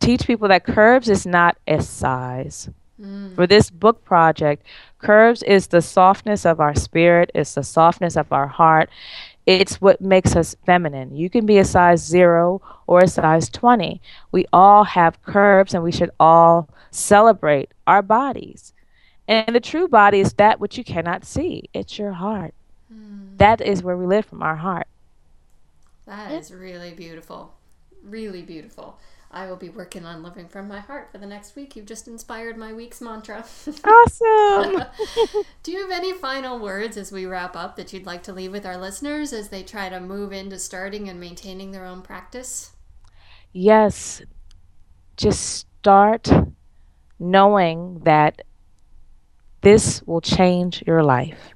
teach 0.00 0.26
people 0.26 0.48
that 0.48 0.64
curves 0.64 1.08
is 1.08 1.24
not 1.26 1.56
a 1.66 1.80
size. 1.82 2.68
Mm. 3.00 3.34
For 3.34 3.46
this 3.46 3.70
book 3.70 4.04
project, 4.04 4.64
curves 4.98 5.42
is 5.42 5.68
the 5.68 5.82
softness 5.82 6.46
of 6.46 6.60
our 6.60 6.74
spirit, 6.74 7.30
it's 7.34 7.54
the 7.54 7.64
softness 7.64 8.16
of 8.16 8.32
our 8.32 8.46
heart. 8.46 8.90
It's 9.46 9.80
what 9.80 10.00
makes 10.00 10.36
us 10.36 10.56
feminine. 10.64 11.14
You 11.14 11.28
can 11.28 11.44
be 11.44 11.58
a 11.58 11.64
size 11.64 12.02
zero 12.02 12.62
or 12.86 13.00
a 13.00 13.08
size 13.08 13.50
20. 13.50 14.00
We 14.32 14.46
all 14.52 14.84
have 14.84 15.22
curves 15.22 15.74
and 15.74 15.82
we 15.82 15.92
should 15.92 16.10
all 16.18 16.68
celebrate 16.90 17.70
our 17.86 18.00
bodies. 18.00 18.72
And 19.28 19.54
the 19.54 19.60
true 19.60 19.86
body 19.86 20.20
is 20.20 20.34
that 20.34 20.60
which 20.60 20.78
you 20.78 20.84
cannot 20.84 21.26
see, 21.26 21.68
it's 21.74 21.98
your 21.98 22.12
heart. 22.12 22.54
Mm. 22.92 23.36
That 23.38 23.60
is 23.60 23.82
where 23.82 23.96
we 23.96 24.06
live 24.06 24.24
from 24.24 24.42
our 24.42 24.56
heart. 24.56 24.86
That 26.06 26.32
is 26.32 26.52
really 26.52 26.92
beautiful. 26.92 27.54
Really 28.02 28.42
beautiful. 28.42 28.98
I 29.34 29.46
will 29.46 29.56
be 29.56 29.68
working 29.68 30.06
on 30.06 30.22
living 30.22 30.48
from 30.48 30.68
my 30.68 30.78
heart 30.78 31.10
for 31.10 31.18
the 31.18 31.26
next 31.26 31.56
week. 31.56 31.74
You've 31.74 31.86
just 31.86 32.06
inspired 32.06 32.56
my 32.56 32.72
week's 32.72 33.00
mantra. 33.00 33.44
Awesome. 33.84 34.84
Do 35.62 35.72
you 35.72 35.80
have 35.82 35.90
any 35.90 36.12
final 36.12 36.58
words 36.58 36.96
as 36.96 37.10
we 37.10 37.26
wrap 37.26 37.56
up 37.56 37.76
that 37.76 37.92
you'd 37.92 38.06
like 38.06 38.22
to 38.24 38.32
leave 38.32 38.52
with 38.52 38.64
our 38.64 38.76
listeners 38.76 39.32
as 39.32 39.48
they 39.48 39.62
try 39.62 39.88
to 39.88 40.00
move 40.00 40.32
into 40.32 40.58
starting 40.58 41.08
and 41.08 41.18
maintaining 41.18 41.72
their 41.72 41.84
own 41.84 42.02
practice? 42.02 42.72
Yes. 43.52 44.22
Just 45.16 45.66
start 45.80 46.30
knowing 47.18 48.00
that 48.04 48.42
this 49.62 50.02
will 50.06 50.20
change 50.20 50.84
your 50.86 51.02
life. 51.02 51.54